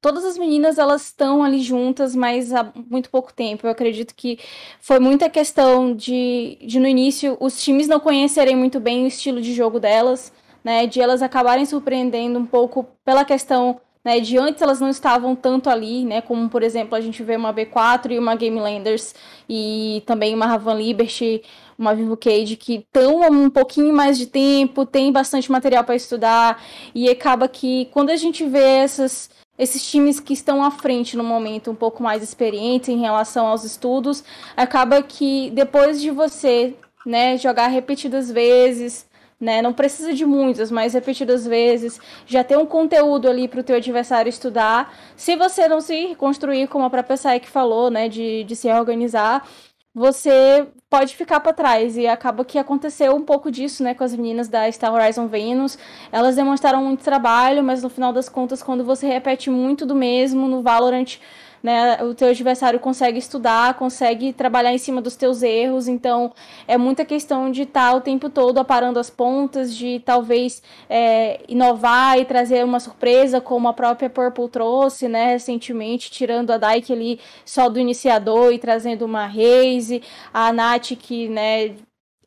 [0.00, 3.66] todas as meninas elas estão ali juntas, mas há muito pouco tempo.
[3.66, 4.38] Eu acredito que
[4.80, 9.40] foi muita questão de, de no início os times não conhecerem muito bem o estilo
[9.40, 10.32] de jogo delas,
[10.64, 10.86] né?
[10.86, 15.68] De elas acabarem surpreendendo um pouco pela questão né, de antes elas não estavam tanto
[15.68, 19.12] ali, né, como por exemplo a gente vê uma B4 e uma Game Landers
[19.48, 21.42] e também uma Ravan Liberty,
[21.76, 26.62] uma Vivo Cage que estão um pouquinho mais de tempo, tem bastante material para estudar
[26.94, 29.28] e acaba que quando a gente vê essas
[29.58, 33.64] esses times que estão à frente no momento, um pouco mais experientes em relação aos
[33.64, 34.22] estudos,
[34.56, 39.06] acaba que depois de você né, jogar repetidas vezes,
[39.40, 43.64] né, não precisa de muitas, mas repetidas vezes, já ter um conteúdo ali para o
[43.64, 44.94] teu adversário estudar.
[45.16, 49.46] Se você não se construir, como a própria Saik falou, né, de, de se organizar,
[49.94, 50.66] você
[50.96, 51.94] pode ficar para trás.
[51.98, 55.78] E acaba que aconteceu um pouco disso, né, com as meninas da Star Horizon Venus.
[56.10, 60.48] Elas demonstraram muito trabalho, mas no final das contas, quando você repete muito do mesmo
[60.48, 61.18] no Valorant,
[61.62, 62.02] né?
[62.02, 66.32] O teu adversário consegue estudar, consegue trabalhar em cima dos teus erros, então
[66.66, 71.40] é muita questão de estar tá o tempo todo aparando as pontas, de talvez é,
[71.48, 76.92] inovar e trazer uma surpresa, como a própria Purple trouxe, né, recentemente, tirando a Dyke
[76.92, 80.02] ali só do iniciador e trazendo uma Raze,
[80.32, 81.74] a Nath que, né,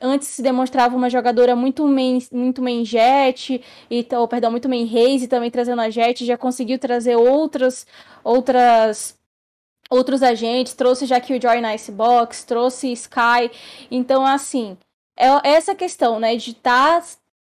[0.00, 4.86] antes se demonstrava uma jogadora muito main, muito main jet, e, ou, perdão, muito main
[4.86, 7.86] race, também trazendo a jet, já conseguiu trazer outras
[8.24, 9.18] outras
[9.90, 13.50] outros agentes, trouxe já que o Joy na Icebox, trouxe Sky.
[13.90, 14.78] Então, assim,
[15.16, 17.06] é essa questão, né, de estar tá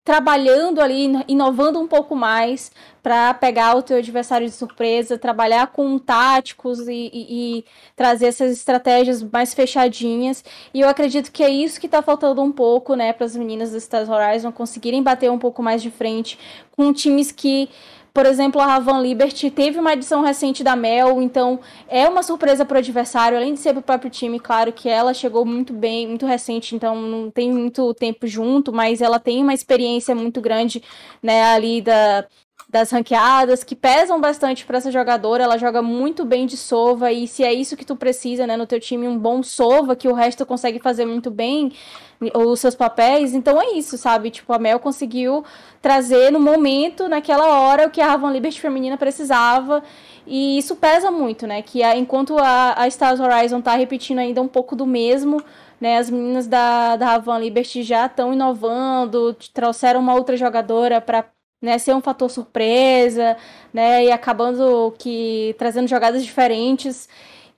[0.04, 2.72] trabalhando ali, inovando um pouco mais
[3.04, 7.66] para pegar o teu adversário de surpresa, trabalhar com táticos e, e, e,
[7.96, 10.44] trazer essas estratégias mais fechadinhas.
[10.74, 13.72] E eu acredito que é isso que está faltando um pouco, né, para as meninas
[13.72, 16.38] do Stars Horizon conseguirem bater um pouco mais de frente
[16.76, 17.70] com times que
[18.14, 22.66] por exemplo, a Ravan Liberty teve uma edição recente da Mel, então é uma surpresa
[22.66, 25.74] para o adversário, além de ser para o próprio time, claro que ela chegou muito
[25.74, 30.42] bem, muito recente, então não tem muito tempo junto, mas ela tem uma experiência muito
[30.42, 30.84] grande,
[31.24, 32.26] né, ali da,
[32.72, 35.44] das ranqueadas, que pesam bastante para essa jogadora.
[35.44, 38.66] Ela joga muito bem de sova e se é isso que tu precisa, né, no
[38.66, 41.74] teu time, um bom sova que o resto consegue fazer muito bem
[42.34, 43.34] os seus papéis.
[43.34, 44.30] Então é isso, sabe?
[44.30, 45.44] Tipo, a Mel conseguiu
[45.82, 49.84] trazer no momento, naquela hora, o que a Raven Liberty feminina precisava.
[50.26, 51.62] E isso pesa muito, né?
[51.62, 55.44] Que a, enquanto a, a Stars Horizon tá repetindo ainda um pouco do mesmo,
[55.80, 55.98] né?
[55.98, 61.26] As meninas da, da Ravan Liberty já estão inovando, trouxeram uma outra jogadora para
[61.62, 63.38] né, ser um fator surpresa,
[63.74, 67.08] né, e acabando que trazendo jogadas diferentes.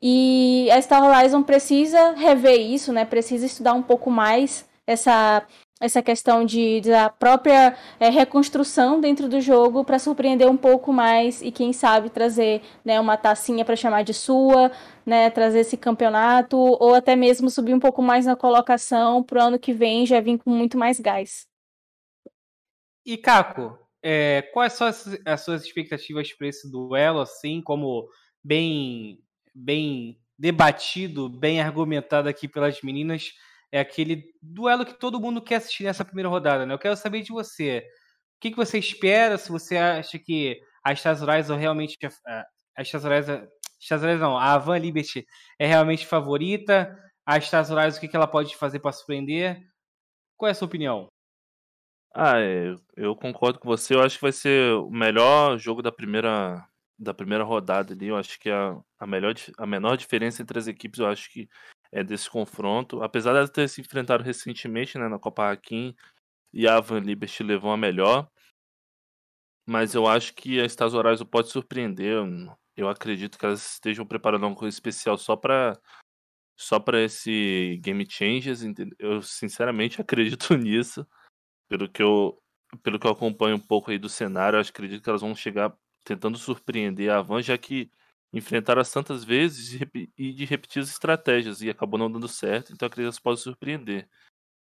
[0.01, 5.45] E a Star Horizon precisa rever isso, né, precisa estudar um pouco mais essa
[5.83, 11.41] essa questão de, da própria é, reconstrução dentro do jogo para surpreender um pouco mais
[11.41, 14.71] e quem sabe trazer né, uma tacinha para chamar de sua,
[15.05, 19.47] né, trazer esse campeonato ou até mesmo subir um pouco mais na colocação para o
[19.47, 21.45] ano que vem já vir com muito mais gás.
[23.05, 28.09] E Caco, é, quais são as, as suas expectativas para esse duelo, assim, como
[28.43, 29.23] bem,
[29.55, 33.31] bem debatido, bem argumentado aqui pelas meninas?
[33.71, 36.73] É aquele duelo que todo mundo quer assistir nessa primeira rodada, né?
[36.73, 37.79] Eu quero saber de você.
[38.37, 39.37] O que, que você espera?
[39.37, 41.97] Se você acha que a Horizon realmente.
[42.75, 43.47] A Stars Horizon,
[43.79, 45.25] Stars Horizon não, a Van Liberty
[45.57, 46.93] é realmente favorita?
[47.25, 49.61] A Stars Horizon, o que, que ela pode fazer para surpreender?
[50.37, 51.12] Qual é a sua opinião?
[52.15, 53.95] Ah, é, eu concordo com você.
[53.95, 58.07] Eu acho que vai ser o melhor jogo da primeira, da primeira rodada ali.
[58.07, 61.49] Eu acho que a, a, melhor, a menor diferença entre as equipes, eu acho que
[61.91, 63.01] é desse confronto.
[63.01, 65.95] Apesar de elas terem se enfrentado recentemente né, na Copa Hakim
[66.53, 68.29] e a Van Liberty levou a melhor.
[69.67, 72.23] Mas eu acho que a Stars Horizon pode surpreender.
[72.77, 75.79] Eu acredito que elas estejam preparando uma coisa especial só para
[76.55, 78.61] só para esse Game Changes.
[78.99, 81.07] Eu sinceramente acredito nisso
[81.73, 82.39] pelo que eu
[82.83, 85.75] pelo que eu acompanho um pouco aí do cenário, eu acredito que elas vão chegar
[86.03, 87.91] tentando surpreender a Van, já que
[88.31, 89.79] enfrentaram as tantas vezes
[90.17, 94.07] e de repetidas estratégias e acabou não dando certo, então acredito que elas podem surpreender.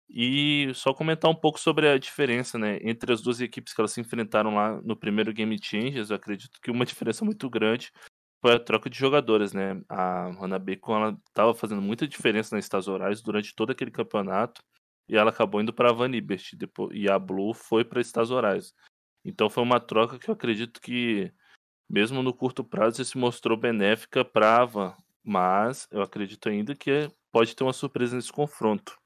[0.09, 3.93] E só comentar um pouco sobre a diferença, né, entre as duas equipes que elas
[3.93, 7.93] se enfrentaram lá no primeiro Game Changers, eu acredito que uma diferença muito grande
[8.41, 9.83] foi a troca de jogadoras, né?
[9.89, 14.63] A Hannah Bacon, ela estava fazendo muita diferença nas Stars Horais durante todo aquele campeonato
[15.09, 18.75] e ela acabou indo para a Vanibert depois, e a Blue foi para Estados Horais.
[19.25, 21.33] Então foi uma troca que eu acredito que,
[21.89, 27.11] mesmo no curto prazo, se mostrou benéfica para a Van, mas eu acredito ainda que
[27.33, 28.97] pode ter uma surpresa nesse confronto.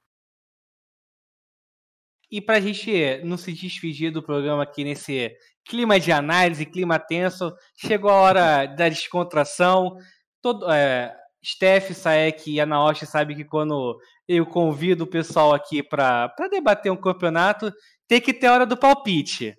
[2.31, 6.99] E para a gente não se despedir do programa aqui nesse clima de análise, clima
[6.99, 9.97] tenso, chegou a hora da descontração.
[10.41, 11.13] Todo, é,
[11.45, 16.97] Steph, Saek e Anaoshi sabe que quando eu convido o pessoal aqui para debater um
[16.97, 17.73] campeonato,
[18.07, 19.57] tem que ter hora do palpite.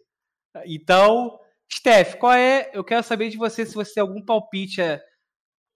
[0.66, 1.40] Então,
[1.72, 2.70] Steph, qual é?
[2.74, 5.02] Eu quero saber de você se você tem algum palpite é,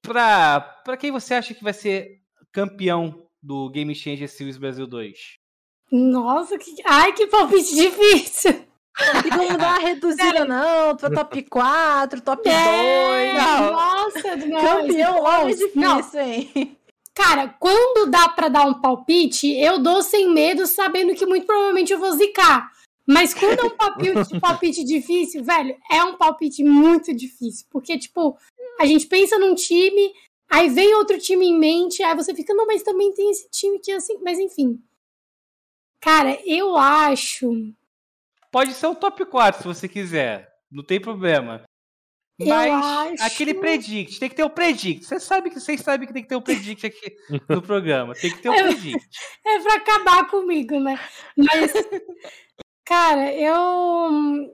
[0.02, 5.18] para quem você acha que vai ser campeão do Game Changer Series Brasil 2.
[5.92, 6.76] Nossa, que...
[6.86, 8.66] ai que palpite difícil.
[9.26, 10.96] E vamos dar uma reduzida, não.
[10.96, 12.56] Top 4, top 2.
[12.56, 13.34] É,
[13.72, 16.22] nossa, Campeão logo é difícil, não.
[16.22, 16.78] hein?
[17.14, 21.92] Cara, quando dá para dar um palpite, eu dou sem medo, sabendo que muito provavelmente
[21.92, 22.72] eu vou zicar.
[23.08, 27.66] Mas quando é um palpite, palpite difícil, velho, é um palpite muito difícil.
[27.70, 28.38] Porque, tipo,
[28.80, 30.14] a gente pensa num time,
[30.50, 33.80] aí vem outro time em mente, aí você fica, não, mas também tem esse time
[33.80, 34.18] que é assim.
[34.24, 34.82] Mas enfim.
[36.02, 37.52] Cara, eu acho
[38.56, 40.50] Pode ser o top 4 se você quiser.
[40.72, 41.62] Não tem problema.
[42.40, 43.24] Mas acho...
[43.26, 45.04] aquele predict, tem que ter o predict.
[45.04, 47.18] Você sabe que vocês sabem que tem que ter o predict aqui
[47.50, 48.14] no programa.
[48.14, 49.10] Tem que ter o é, predict.
[49.46, 50.98] É pra acabar comigo, né?
[51.36, 51.74] Mas,
[52.86, 54.50] cara, eu.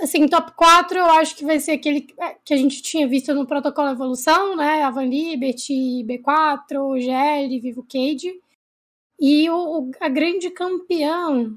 [0.00, 2.08] Assim, top 4 eu acho que vai ser aquele
[2.44, 4.82] que a gente tinha visto no protocolo Evolução, né?
[4.82, 8.32] Avan Liberty, B4, GL, Vivo Cage.
[9.20, 11.56] E o, a grande campeão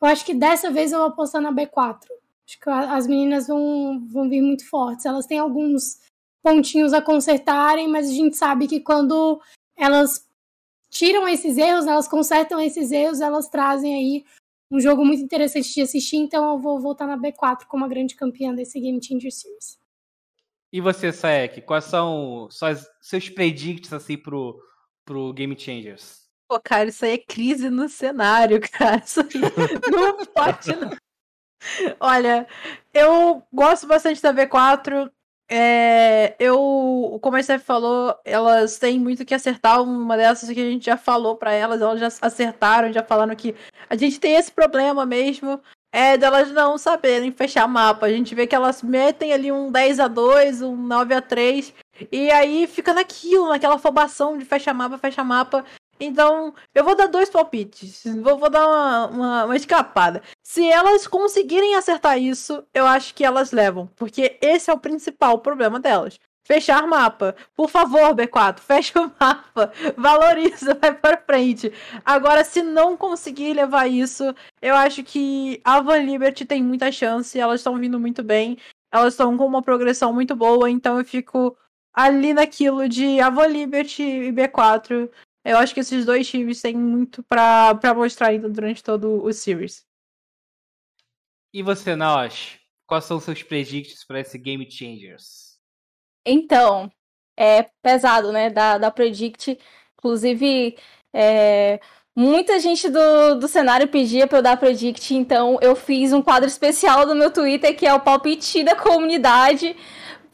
[0.00, 2.04] eu acho que dessa vez eu vou apostar na B4.
[2.46, 5.04] Acho que as meninas vão, vão vir muito fortes.
[5.04, 6.00] Elas têm alguns
[6.42, 9.40] pontinhos a consertarem, mas a gente sabe que quando
[9.76, 10.24] elas
[10.88, 14.24] tiram esses erros, elas consertam esses erros, elas trazem aí
[14.70, 18.14] um jogo muito interessante de assistir, então eu vou voltar na B4 como a grande
[18.14, 19.78] campeã desse Game Changer Series.
[20.72, 24.60] E você, Saek, quais são suas, seus predicts assim pro,
[25.04, 26.25] pro Game Changers?
[26.48, 29.02] Pô, cara, isso aí é crise no cenário, cara.
[29.04, 29.40] Isso aí
[29.90, 30.76] não pode.
[30.76, 30.90] Não.
[31.98, 32.46] Olha,
[32.94, 35.10] eu gosto bastante da V4.
[35.48, 39.82] É, eu, como a Steph falou, elas têm muito que acertar.
[39.82, 43.54] Uma dessas que a gente já falou para elas, elas já acertaram, já falaram que
[43.88, 45.60] a gente tem esse problema mesmo.
[45.92, 48.06] É delas não saberem fechar mapa.
[48.06, 51.72] A gente vê que elas metem ali um 10 a 2 um 9 a 3
[52.12, 55.64] e aí fica naquilo, naquela afobação de fecha mapa, fecha mapa.
[55.98, 58.02] Então, eu vou dar dois palpites.
[58.22, 60.22] Vou, vou dar uma, uma, uma, escapada.
[60.42, 63.88] Se elas conseguirem acertar isso, eu acho que elas levam.
[63.96, 66.18] Porque esse é o principal problema delas.
[66.46, 67.34] Fechar mapa.
[67.56, 69.72] Por favor, B4, fecha o mapa.
[69.96, 71.72] Valoriza, vai para frente.
[72.04, 77.38] Agora, se não conseguir levar isso, eu acho que a Van Liberty tem muita chance.
[77.38, 78.58] Elas estão vindo muito bem.
[78.92, 80.70] Elas estão com uma progressão muito boa.
[80.70, 81.56] Então, eu fico
[81.92, 85.10] ali naquilo de Van Liberty e B4
[85.46, 89.86] eu acho que esses dois times têm muito para mostrar ainda durante todo o series.
[91.54, 92.58] E você, Naosh?
[92.86, 95.58] Quais são os seus predicts para esse Game Changers?
[96.24, 96.90] Então,
[97.36, 98.50] é pesado, né?
[98.50, 99.58] Da, da Predict.
[99.96, 100.76] Inclusive,
[101.14, 101.80] é,
[102.14, 106.48] muita gente do, do cenário pedia para eu dar Predict, então eu fiz um quadro
[106.48, 109.76] especial do meu Twitter, que é o palpite da comunidade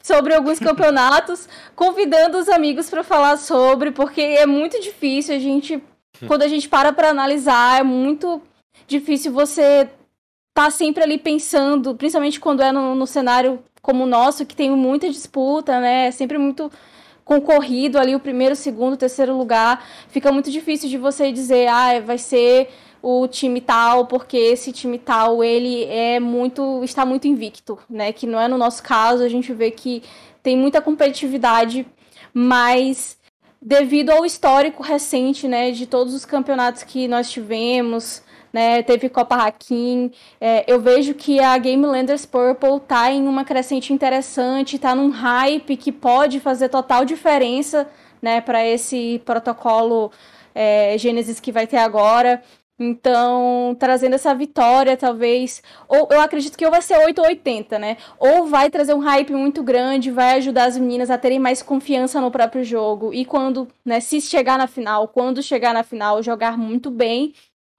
[0.03, 5.81] sobre alguns campeonatos, convidando os amigos para falar sobre, porque é muito difícil a gente,
[6.27, 8.41] quando a gente para para analisar, é muito
[8.85, 9.89] difícil você
[10.53, 14.69] tá sempre ali pensando, principalmente quando é no, no cenário como o nosso, que tem
[14.71, 16.07] muita disputa, né?
[16.07, 16.71] É sempre muito
[17.25, 19.85] concorrido ali o primeiro, segundo, terceiro lugar.
[20.09, 22.69] Fica muito difícil de você dizer, ah, vai ser
[23.03, 28.13] o time tal, porque esse time tal, ele é muito está muito invicto, né?
[28.13, 30.01] Que não é no nosso caso, a gente vê que
[30.41, 31.85] tem muita competitividade,
[32.33, 33.17] mas
[33.61, 39.35] devido ao histórico recente, né, de todos os campeonatos que nós tivemos, né, teve Copa
[39.35, 44.93] Hakim, é, eu vejo que a Game Landers Purple tá em uma crescente interessante, tá
[44.93, 47.87] num hype que pode fazer total diferença,
[48.21, 50.11] né, para esse protocolo
[50.53, 52.41] é, Gênesis que vai ter agora.
[52.79, 55.61] Então, trazendo essa vitória, talvez.
[55.87, 57.97] Ou eu acredito que ou vai ser 8 ou 80, né?
[58.19, 62.19] Ou vai trazer um hype muito grande, vai ajudar as meninas a terem mais confiança
[62.19, 63.13] no próprio jogo.
[63.13, 67.33] E quando, né, se chegar na final, quando chegar na final, jogar muito bem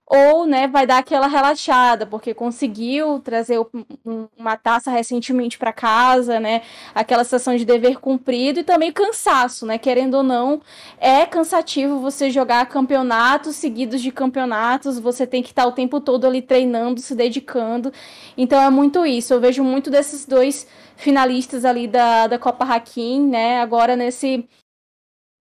[0.07, 3.59] ou né, vai dar aquela relaxada, porque conseguiu trazer
[4.05, 6.63] um, uma taça recentemente para casa, né,
[6.95, 10.61] aquela sensação de dever cumprido e também cansaço, né, querendo ou não,
[10.99, 16.27] é cansativo você jogar campeonatos seguidos de campeonatos, você tem que estar o tempo todo
[16.27, 17.93] ali treinando, se dedicando,
[18.37, 23.27] então é muito isso, eu vejo muito desses dois finalistas ali da, da Copa Hakim,
[23.29, 24.47] né, agora nesse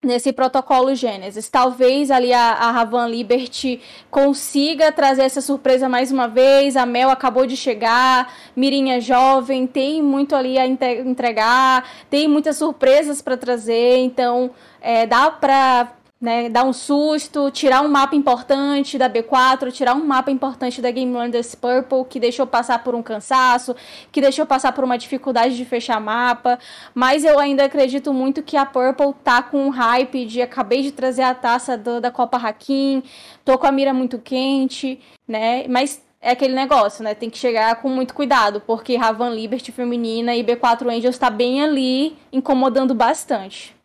[0.04, 1.50] nesse protocolo Gênesis.
[1.50, 3.82] Talvez ali a, a Ravan Liberty
[4.12, 6.76] consiga trazer essa surpresa mais uma vez.
[6.76, 13.22] A Mel acabou de chegar, Mirinha jovem, tem muito ali a entregar, tem muitas surpresas
[13.22, 14.52] para trazer, então
[14.82, 15.94] é, dá para
[16.24, 20.90] né, dar um susto, tirar um mapa importante da B4, tirar um mapa importante da
[20.90, 23.76] Game Landers Purple, que deixou passar por um cansaço,
[24.10, 26.58] que deixou passar por uma dificuldade de fechar mapa,
[26.96, 30.94] mas eu ainda acredito muito que a Purple tá com um hype de acabei de
[30.94, 33.04] trazer a taça do, da Copa Hakim,
[33.44, 37.14] tô com a mira muito quente, né, mas é aquele negócio, né?
[37.14, 41.62] Tem que chegar com muito cuidado, porque Ravan Liberty feminina e B4 Angels tá bem
[41.62, 43.76] ali, incomodando bastante.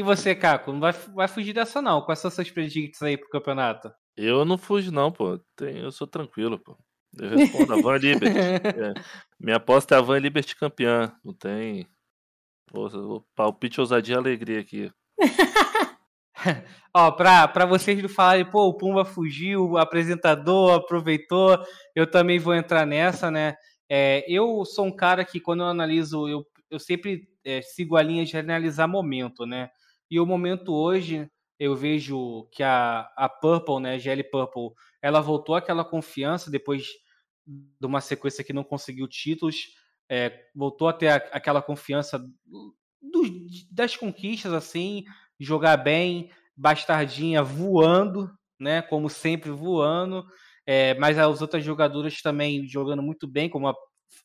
[0.00, 2.00] E você, Caco, não vai, vai fugir dessa não.
[2.00, 3.92] Quais são seus predicts aí pro campeonato?
[4.16, 5.38] Eu não fujo não, pô.
[5.60, 6.74] Eu sou tranquilo, pô.
[7.18, 8.34] Eu respondo a Van Liberty.
[8.80, 8.94] é.
[9.38, 11.12] Minha aposta é a Van Liberty campeã.
[11.22, 11.86] Não tem.
[12.68, 14.90] Pô, palpite, ousadia e alegria aqui.
[16.96, 21.62] Ó, pra, pra vocês não falarem, pô, o Pumba fugiu, o apresentador aproveitou,
[21.94, 23.54] eu também vou entrar nessa, né?
[23.86, 28.02] É, eu sou um cara que, quando eu analiso, eu, eu sempre é, sigo a
[28.02, 29.68] linha de analisar momento, né?
[30.10, 34.70] E o momento hoje, eu vejo que a, a Purple, né, GL Purple,
[35.02, 36.86] ela voltou aquela confiança depois
[37.46, 39.66] de uma sequência que não conseguiu títulos,
[40.08, 42.20] é, voltou a ter a, aquela confiança
[43.70, 45.04] das conquistas, assim,
[45.38, 50.26] jogar bem, Bastardinha voando, né, como sempre voando,
[50.66, 53.74] é, mas as outras jogadoras também jogando muito bem, como a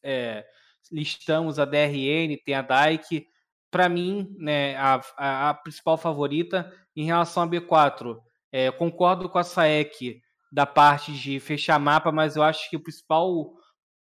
[0.03, 0.45] é,
[0.91, 3.27] listamos a DRN, tem a Dyke.
[3.75, 8.17] Para mim, né, a, a, a, principal favorita em relação a B4.
[8.49, 12.79] É, concordo com a Saek da parte de fechar mapa, mas eu acho que o
[12.81, 13.51] principal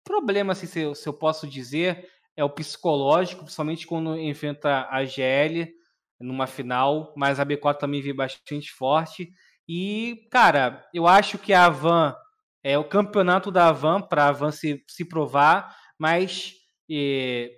[0.03, 5.05] problema, assim, se, eu, se eu posso dizer, é o psicológico, principalmente quando enfrenta a
[5.05, 5.71] GL
[6.19, 9.31] numa final, mas a B4 também veio bastante forte.
[9.69, 12.17] E, cara, eu acho que a Van
[12.65, 16.55] é o campeonato da Van para a Van se, se provar, mas
[16.91, 17.51] é,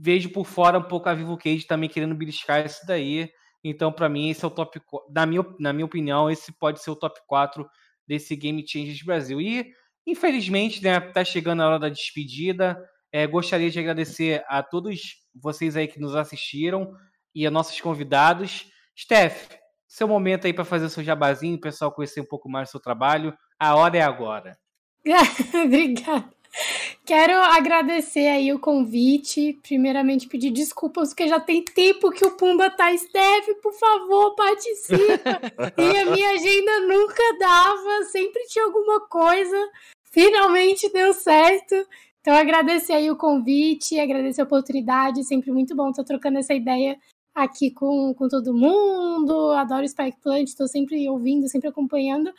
[0.00, 3.30] vejo por fora um pouco a Vivo Cage também querendo beliscar isso daí.
[3.62, 4.80] Então, para mim, esse é o top.
[5.10, 7.68] Na minha, na minha opinião, esse pode ser o top 4
[8.06, 9.40] desse Game Changers Brasil.
[9.40, 9.72] E,
[10.06, 12.78] infelizmente, né, tá chegando a hora da despedida.
[13.10, 16.92] É, gostaria de agradecer a todos vocês aí que nos assistiram
[17.34, 18.70] e a nossos convidados.
[18.96, 19.48] Steph,
[19.86, 22.72] seu momento aí para fazer o seu jabazinho, o pessoal conhecer um pouco mais do
[22.72, 23.36] seu trabalho.
[23.58, 24.56] A hora é agora.
[25.64, 26.37] Obrigada.
[27.08, 29.58] Quero agradecer aí o convite.
[29.62, 32.94] Primeiramente, pedir desculpas, porque já tem tempo que o Pumba tá.
[32.94, 35.40] Steph, por favor, participa.
[35.78, 39.56] e a minha agenda nunca dava, sempre tinha alguma coisa.
[40.04, 41.76] Finalmente deu certo.
[42.20, 45.24] Então, agradecer aí o convite, agradecer a oportunidade.
[45.24, 46.98] Sempre muito bom estar trocando essa ideia
[47.34, 49.52] aqui com, com todo mundo.
[49.52, 52.30] Adoro Spike Plant, estou sempre ouvindo, sempre acompanhando.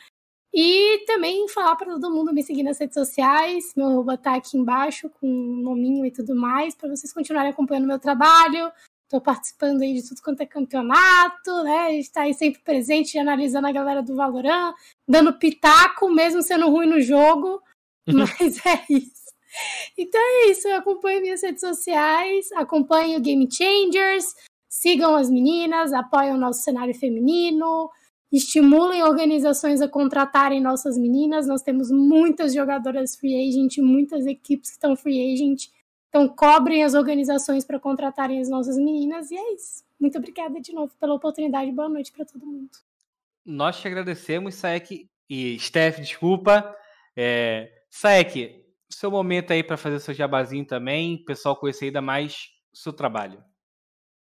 [0.52, 3.72] E também falar para todo mundo me seguir nas redes sociais.
[3.76, 7.86] Meu arroba tá aqui embaixo com o nominho e tudo mais, para vocês continuarem acompanhando
[7.86, 8.72] meu trabalho.
[9.04, 11.94] Estou participando aí de tudo quanto é campeonato, né?
[11.98, 14.74] Está aí sempre presente, analisando a galera do Valorant,
[15.06, 17.60] dando pitaco, mesmo sendo ruim no jogo.
[18.06, 19.20] Mas é isso.
[19.98, 24.32] Então é isso, acompanhe minhas redes sociais, acompanhe o Game Changers,
[24.68, 27.90] sigam as meninas, apoiem o nosso cenário feminino,
[28.32, 31.46] estimulem organizações a contratarem nossas meninas.
[31.46, 35.68] Nós temos muitas jogadoras free agent, muitas equipes que estão free agent.
[36.08, 39.30] Então, cobrem as organizações para contratarem as nossas meninas.
[39.30, 39.84] E é isso.
[39.98, 41.70] Muito obrigada de novo pela oportunidade.
[41.72, 42.70] Boa noite para todo mundo.
[43.44, 45.08] Nós te agradecemos, Saek.
[45.28, 46.74] E Steph, desculpa.
[47.16, 52.48] É, Saek, seu momento aí para fazer seu jabazinho também, o pessoal conhecer ainda mais
[52.72, 53.42] o seu trabalho.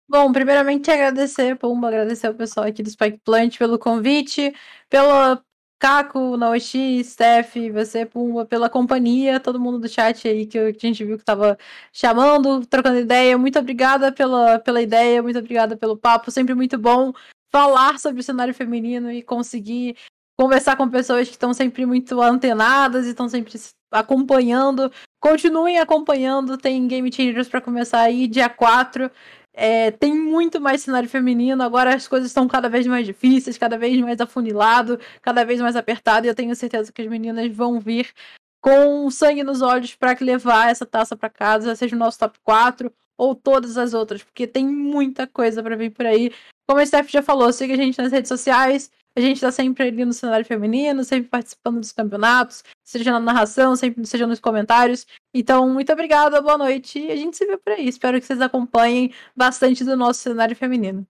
[0.08, 4.54] Bom, primeiramente agradecer, Pumba, agradecer ao pessoal aqui do Spike Plant pelo convite,
[4.88, 5.42] pelo
[5.78, 11.04] Caco, Naoshi, Steph, você, Pumba, pela companhia, todo mundo do chat aí que a gente
[11.04, 11.58] viu que tava
[11.92, 13.36] chamando, trocando ideia.
[13.38, 17.12] Muito obrigada pela, pela ideia, muito obrigada pelo papo, sempre muito bom
[17.50, 19.96] falar sobre o cenário feminino e conseguir
[20.38, 23.58] conversar com pessoas que estão sempre muito antenadas e estão sempre
[23.92, 24.90] acompanhando.
[25.20, 29.10] Continuem acompanhando, tem Game Changers para começar aí dia 4.
[29.56, 33.78] É, tem muito mais cenário feminino, agora as coisas estão cada vez mais difíceis, cada
[33.78, 37.78] vez mais afunilado, cada vez mais apertado, e eu tenho certeza que as meninas vão
[37.78, 38.12] vir
[38.60, 42.92] com sangue nos olhos para levar essa taça para casa, seja o nosso top 4
[43.16, 46.32] ou todas as outras, porque tem muita coisa para vir por aí.
[46.66, 49.86] Como a Steph já falou, siga a gente nas redes sociais, a gente está sempre
[49.86, 55.06] ali no cenário feminino, sempre participando dos campeonatos, seja na narração, sempre seja nos comentários.
[55.32, 57.88] Então, muito obrigada, boa noite e a gente se vê por aí.
[57.88, 61.06] Espero que vocês acompanhem bastante do nosso cenário feminino.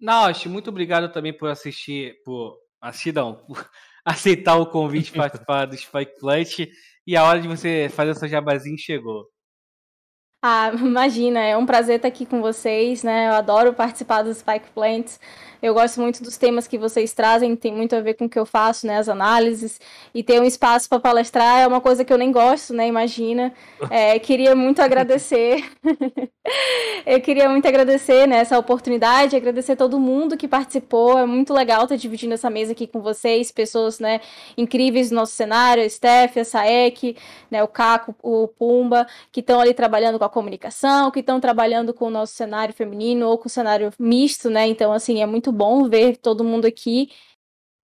[0.00, 3.68] Naoshi, muito obrigado também por assistir, por assistir não, por
[4.04, 6.58] aceitar o convite para participar do Spike Plant
[7.06, 9.26] e a hora de você fazer o seu jabazinho chegou.
[10.40, 13.28] Ah, imagina, é um prazer estar aqui com vocês, né?
[13.28, 15.18] Eu adoro participar dos Spike Plants.
[15.60, 18.38] Eu gosto muito dos temas que vocês trazem, tem muito a ver com o que
[18.38, 18.98] eu faço, né?
[18.98, 19.80] As análises.
[20.14, 22.86] E ter um espaço para palestrar é uma coisa que eu nem gosto, né?
[22.86, 23.52] Imagina.
[23.90, 25.64] É, queria muito agradecer.
[27.06, 31.18] eu queria muito agradecer né, essa oportunidade, agradecer todo mundo que participou.
[31.18, 34.20] É muito legal estar dividindo essa mesa aqui com vocês, pessoas né,
[34.56, 37.16] incríveis do nosso cenário, a Steph, a Saek,
[37.50, 41.92] né, o Caco, o Pumba, que estão ali trabalhando com a comunicação, que estão trabalhando
[41.92, 44.66] com o nosso cenário feminino ou com o cenário misto, né?
[44.68, 47.10] Então, assim, é muito muito bom ver todo mundo aqui.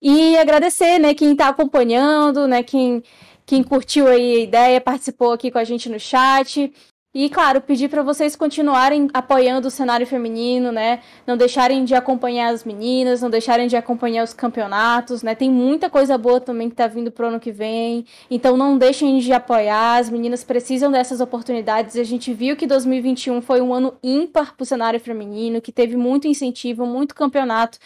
[0.03, 3.03] E agradecer, né, quem está acompanhando, né, quem,
[3.47, 6.73] quem curtiu aí a ideia, participou aqui com a gente no chat.
[7.15, 10.99] E, claro, pedir para vocês continuarem apoiando o cenário feminino, né?
[11.24, 15.32] Não deixarem de acompanhar as meninas, não deixarem de acompanhar os campeonatos, né?
[15.32, 18.05] Tem muita coisa boa também que tá vindo pro ano que vem.
[18.28, 21.97] Então não deixem de apoiar, as meninas precisam dessas oportunidades.
[21.97, 26.27] A gente viu que 2021 foi um ano ímpar pro cenário feminino, que teve muito
[26.27, 27.78] incentivo, muito campeonato.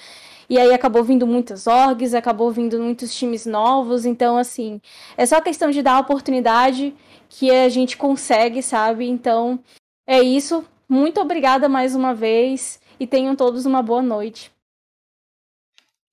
[0.49, 4.07] E aí acabou vindo muitas orgs, acabou vindo muitos times novos.
[4.07, 4.81] Então, assim,
[5.19, 6.95] é só questão de dar oportunidade
[7.29, 9.07] que a gente consegue, sabe?
[9.07, 9.63] Então,
[10.07, 10.65] é isso.
[10.89, 14.51] Muito obrigada mais uma vez e tenham todos uma boa noite.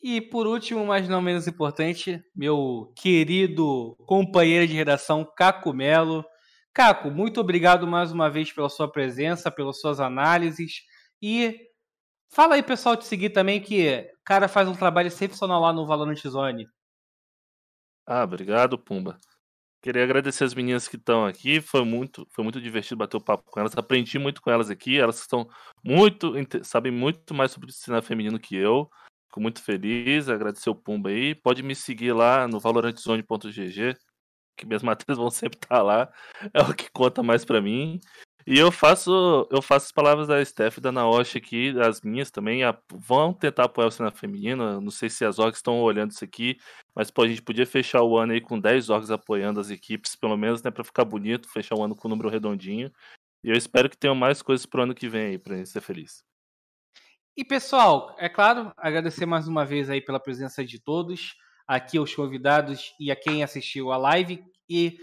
[0.02, 6.24] E por último, mas não menos importante, meu querido companheiro de redação Caco Melo.
[6.74, 10.84] Caco, muito obrigado mais uma vez pela sua presença, pelas suas análises
[11.20, 11.58] e
[12.30, 15.88] fala aí pessoal te seguir também que o cara faz um trabalho excepcional lá no
[15.88, 16.68] Valorant Zone.
[18.06, 19.18] Ah, obrigado, Pumba.
[19.86, 21.62] Queria agradecer as meninas que estão aqui.
[21.62, 23.78] Foi muito, foi muito divertido bater o papo com elas.
[23.78, 24.98] Aprendi muito com elas aqui.
[24.98, 25.48] Elas estão
[25.84, 26.34] muito,
[26.64, 28.90] sabem muito mais sobre o cenário feminino que eu.
[29.28, 30.28] Fico muito feliz.
[30.28, 31.36] Agradecer o Pumba aí.
[31.36, 33.96] Pode me seguir lá no valorantzone.gg,
[34.58, 36.12] que minhas matérias vão sempre estar lá.
[36.52, 38.00] É o que conta mais para mim.
[38.48, 42.30] E eu faço, eu faço as palavras da Steph e da Naoshi aqui, as minhas
[42.30, 42.64] também.
[42.64, 44.80] A, vão tentar apoiar o cenário feminino.
[44.80, 46.60] Não sei se as orgs estão olhando isso aqui,
[46.96, 50.16] mas pô, a gente podia fechar o ano aí com 10 orgs apoiando as equipes,
[50.16, 52.92] pelo menos, né, para ficar bonito, fechar o ano com o número redondinho.
[53.44, 55.82] E eu espero que tenham mais coisas pro ano que vem aí, pra gente ser
[55.82, 56.24] feliz.
[57.36, 61.36] E pessoal, é claro, agradecer mais uma vez aí pela presença de todos,
[61.68, 64.98] aqui aos convidados e a quem assistiu a live e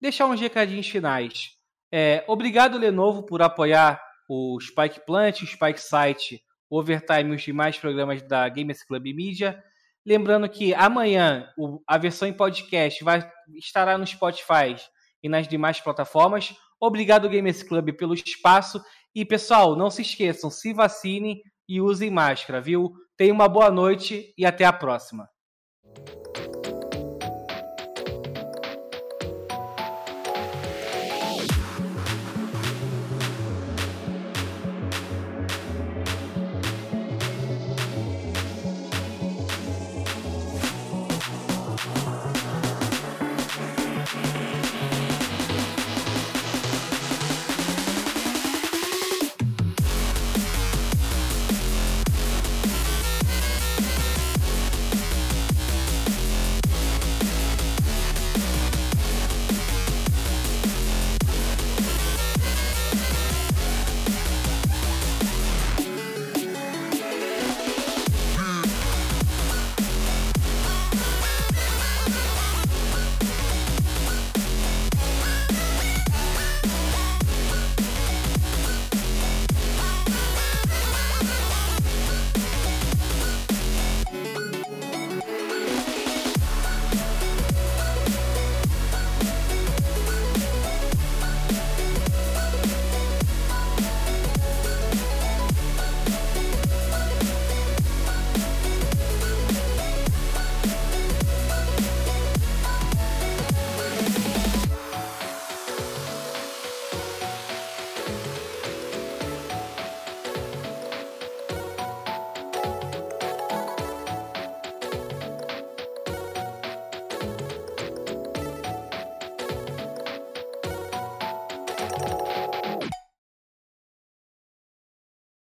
[0.00, 1.58] deixar uns recadinhos finais.
[1.96, 7.78] É, obrigado, Lenovo, por apoiar o Spike Plant, o Spike Site, Overtime e os demais
[7.78, 9.62] programas da Gamers Club Media.
[10.04, 13.24] Lembrando que amanhã o, a versão em podcast vai
[13.56, 14.74] estará no Spotify
[15.22, 16.52] e nas demais plataformas.
[16.80, 18.82] Obrigado, Gamers Club, pelo espaço.
[19.14, 22.92] E, pessoal, não se esqueçam, se vacinem e usem máscara, viu?
[23.16, 25.28] Tenham uma boa noite e até a próxima.